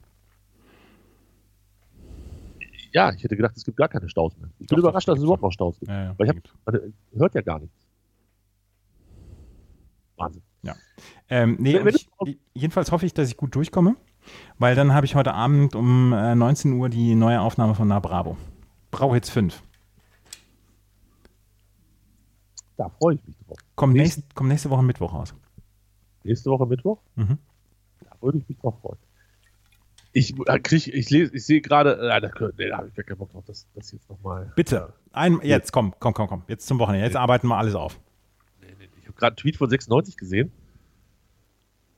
Ja, 2.92 3.12
ich 3.12 3.24
hätte 3.24 3.36
gedacht, 3.36 3.56
es 3.56 3.64
gibt 3.64 3.76
gar 3.76 3.88
keine 3.88 4.08
Staus 4.08 4.36
mehr. 4.38 4.48
Ich 4.60 4.68
bin 4.68 4.76
doch, 4.76 4.78
überrascht, 4.78 5.08
dass 5.08 5.18
es 5.18 5.24
überhaupt 5.24 5.42
noch 5.42 5.50
Staus 5.50 5.78
gibt. 5.78 5.90
Ja, 5.90 6.04
ja, 6.04 6.14
Weil 6.16 6.30
ich 6.30 6.36
hab, 6.36 6.82
hört 7.18 7.34
ja 7.34 7.40
gar 7.42 7.58
nichts. 7.58 7.76
Wahnsinn. 10.16 10.42
Ja. 10.62 10.74
Ähm, 11.28 11.56
nee, 11.58 11.78
ich, 11.78 12.38
jedenfalls 12.52 12.92
hoffe 12.92 13.06
ich, 13.06 13.14
dass 13.14 13.28
ich 13.28 13.36
gut 13.36 13.54
durchkomme, 13.54 13.96
weil 14.58 14.74
dann 14.74 14.92
habe 14.92 15.06
ich 15.06 15.14
heute 15.14 15.34
Abend 15.34 15.74
um 15.74 16.12
äh, 16.12 16.34
19 16.34 16.72
Uhr 16.74 16.88
die 16.88 17.14
neue 17.14 17.40
Aufnahme 17.40 17.74
von 17.74 17.88
Na 17.88 17.98
Bravo. 17.98 18.36
Brauhits 18.90 19.30
5. 19.30 19.62
Da 22.76 22.88
freue 22.88 23.14
ich 23.14 23.24
mich 23.26 23.36
drauf. 23.46 23.58
Kommt 23.74 23.94
nächste, 23.94 24.22
komm 24.34 24.48
nächste 24.48 24.70
Woche 24.70 24.82
Mittwoch 24.82 25.12
raus. 25.12 25.34
Nächste 26.24 26.50
Woche 26.50 26.66
Mittwoch? 26.66 26.98
Mhm. 27.16 27.38
Da 28.00 28.10
würde 28.20 28.38
ich 28.38 28.48
mich 28.48 28.58
drauf 28.58 28.74
freuen. 28.80 28.98
Ich, 30.12 30.34
äh, 30.46 30.60
krieg, 30.60 30.86
ich, 30.86 31.10
lese, 31.10 31.34
ich 31.34 31.44
sehe 31.44 31.60
gerade, 31.60 31.98
äh, 31.98 32.20
da, 32.20 32.30
nee, 32.56 32.68
da 32.68 32.78
habe 32.78 32.88
ich 32.88 32.94
gar 32.94 33.04
keinen 33.04 33.18
Bock 33.18 33.32
drauf, 33.32 33.44
das, 33.46 33.66
das 33.74 33.90
jetzt 33.90 34.08
nochmal. 34.08 34.52
Bitte, 34.54 34.92
ein, 35.12 35.40
jetzt, 35.42 35.72
komm, 35.72 35.94
komm, 35.98 36.14
komm, 36.14 36.28
komm, 36.28 36.42
jetzt 36.46 36.68
zum 36.68 36.78
Wochenende, 36.78 37.04
jetzt 37.04 37.16
arbeiten 37.16 37.48
wir 37.48 37.56
alles 37.56 37.74
auf. 37.74 37.98
Nee, 38.60 38.68
nee, 38.78 38.88
ich 39.00 39.06
habe 39.06 39.16
gerade 39.16 39.32
einen 39.32 39.36
Tweet 39.38 39.56
von 39.56 39.68
96 39.68 40.16
gesehen. 40.16 40.52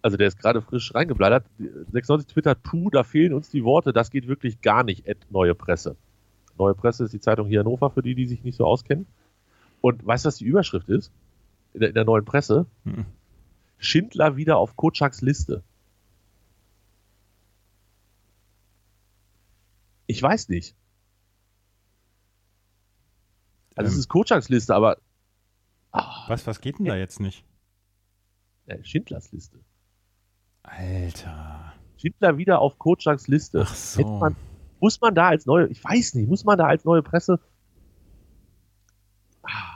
Also 0.07 0.16
der 0.16 0.29
ist 0.29 0.38
gerade 0.38 0.62
frisch 0.62 0.95
reingeblättert. 0.95 1.47
96 1.59 2.33
Twitter, 2.33 2.62
tu, 2.62 2.90
da 2.90 3.03
fehlen 3.03 3.35
uns 3.35 3.51
die 3.51 3.64
Worte, 3.64 3.92
das 3.92 4.12
geht 4.12 4.29
wirklich 4.29 4.61
gar 4.61 4.85
nicht, 4.85 5.05
Ed 5.09 5.27
Neue 5.31 5.57
Presse. 5.57 5.97
Neue 6.57 6.77
Presse 6.77 7.03
ist 7.03 7.12
die 7.12 7.19
Zeitung 7.19 7.49
hier 7.49 7.62
in 7.62 7.66
Hannover, 7.66 7.90
für 7.90 8.03
die, 8.03 8.14
die 8.14 8.29
sich 8.29 8.45
nicht 8.45 8.55
so 8.55 8.64
auskennen. 8.64 9.09
Und 9.81 10.07
weißt 10.07 10.25
du, 10.25 10.29
was 10.29 10.37
die 10.37 10.45
Überschrift 10.45 10.88
ist? 10.88 11.11
In 11.75 11.81
der, 11.81 11.88
in 11.88 11.97
der 11.97 12.05
neuen 12.05 12.25
Presse? 12.25 12.66
Hm. 12.85 13.05
Schindler 13.79 14.37
wieder 14.37 14.59
auf 14.59 14.77
Kotschaks 14.77 15.23
Liste. 15.23 15.64
Ich 20.07 20.23
weiß 20.23 20.51
nicht. 20.51 20.77
Also 23.75 23.88
ähm, 23.88 23.92
es 23.92 23.99
ist 23.99 24.09
Kotschaks 24.09 24.51
Liste, 24.51 24.73
aber. 24.73 24.99
Ach, 25.90 26.29
was, 26.29 26.47
was 26.47 26.61
geht 26.61 26.79
denn 26.79 26.87
da 26.87 26.95
jetzt 26.95 27.19
nicht? 27.19 27.45
Ja, 28.66 28.77
Schindlers 28.85 29.33
Liste. 29.33 29.59
Alter. 30.67 31.75
Schindler 31.97 32.39
wieder 32.39 32.61
auf 32.61 32.79
Kotschaks 32.79 33.29
Liste. 33.29 33.63
Ach 33.65 33.75
so. 33.75 34.19
Man, 34.19 34.37
muss 34.81 35.01
man 35.01 35.15
da 35.15 35.29
als 35.29 35.47
neue, 35.47 35.69
ich 35.69 35.83
weiß 35.83 36.15
nicht, 36.15 36.29
muss 36.29 36.45
man 36.45 36.59
da 36.59 36.67
als 36.67 36.85
neue 36.85 37.03
Presse. 37.03 37.41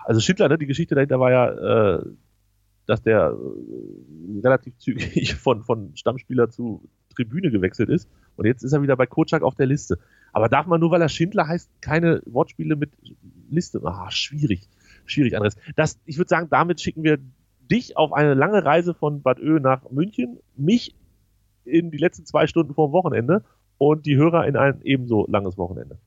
Also 0.04 0.20
Schindler, 0.20 0.48
ne, 0.48 0.58
die 0.58 0.66
Geschichte 0.66 0.94
dahinter 0.94 1.20
war 1.20 1.30
ja, 1.30 1.98
äh, 1.98 2.04
dass 2.86 3.02
der 3.02 3.36
äh, 3.36 4.40
relativ 4.40 4.76
zügig 4.78 5.34
von, 5.36 5.62
von 5.62 5.96
Stammspieler 5.96 6.50
zu 6.50 6.88
Tribüne 7.14 7.50
gewechselt 7.50 7.88
ist. 7.88 8.08
Und 8.36 8.46
jetzt 8.46 8.62
ist 8.62 8.72
er 8.72 8.82
wieder 8.82 8.96
bei 8.96 9.06
Kotschak 9.06 9.42
auf 9.42 9.54
der 9.54 9.66
Liste. 9.66 9.98
Aber 10.32 10.48
darf 10.48 10.66
man 10.66 10.80
nur, 10.80 10.90
weil 10.90 11.02
er 11.02 11.08
Schindler 11.08 11.46
heißt, 11.46 11.70
keine 11.80 12.22
Wortspiele 12.26 12.76
mit 12.76 12.90
Liste? 13.48 13.80
Ah, 13.84 14.10
schwierig. 14.10 14.68
Schwierig, 15.06 15.36
Andres. 15.36 15.56
Das, 15.76 15.98
ich 16.04 16.18
würde 16.18 16.28
sagen, 16.28 16.48
damit 16.50 16.80
schicken 16.80 17.02
wir 17.02 17.18
dich 17.70 17.96
auf 17.96 18.12
eine 18.12 18.34
lange 18.34 18.64
Reise 18.64 18.94
von 18.94 19.22
Bad 19.22 19.38
Ö 19.38 19.60
nach 19.60 19.90
München, 19.90 20.40
mich 20.56 20.94
in 21.64 21.90
die 21.90 21.98
letzten 21.98 22.26
zwei 22.26 22.46
Stunden 22.46 22.74
vor 22.74 22.88
dem 22.88 22.92
Wochenende 22.92 23.44
und 23.78 24.06
die 24.06 24.16
Hörer 24.16 24.46
in 24.46 24.56
ein 24.56 24.80
ebenso 24.82 25.26
langes 25.28 25.56
Wochenende. 25.56 25.98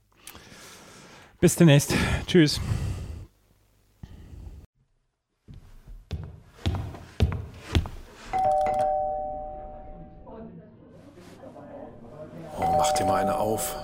Bis 1.39 1.55
demnächst. 1.55 1.93
Tschüss. 2.27 2.61
Oh, 12.57 12.75
mach 12.77 12.93
dir 12.93 13.05
mal 13.05 13.21
eine 13.21 13.37
auf. 13.37 13.82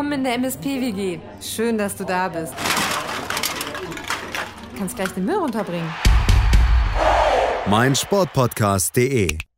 Willkommen 0.00 0.12
in 0.12 0.24
der 0.24 0.34
MSP-WG. 0.38 1.18
Schön, 1.42 1.76
dass 1.76 1.94
du 1.94 2.04
da 2.04 2.28
bist. 2.28 2.54
Du 4.72 4.78
kannst 4.78 4.96
gleich 4.96 5.10
den 5.10 5.26
Müll 5.26 5.36
runterbringen. 5.36 5.92
Mein 7.66 7.94
Sportpodcast.de 7.94 9.49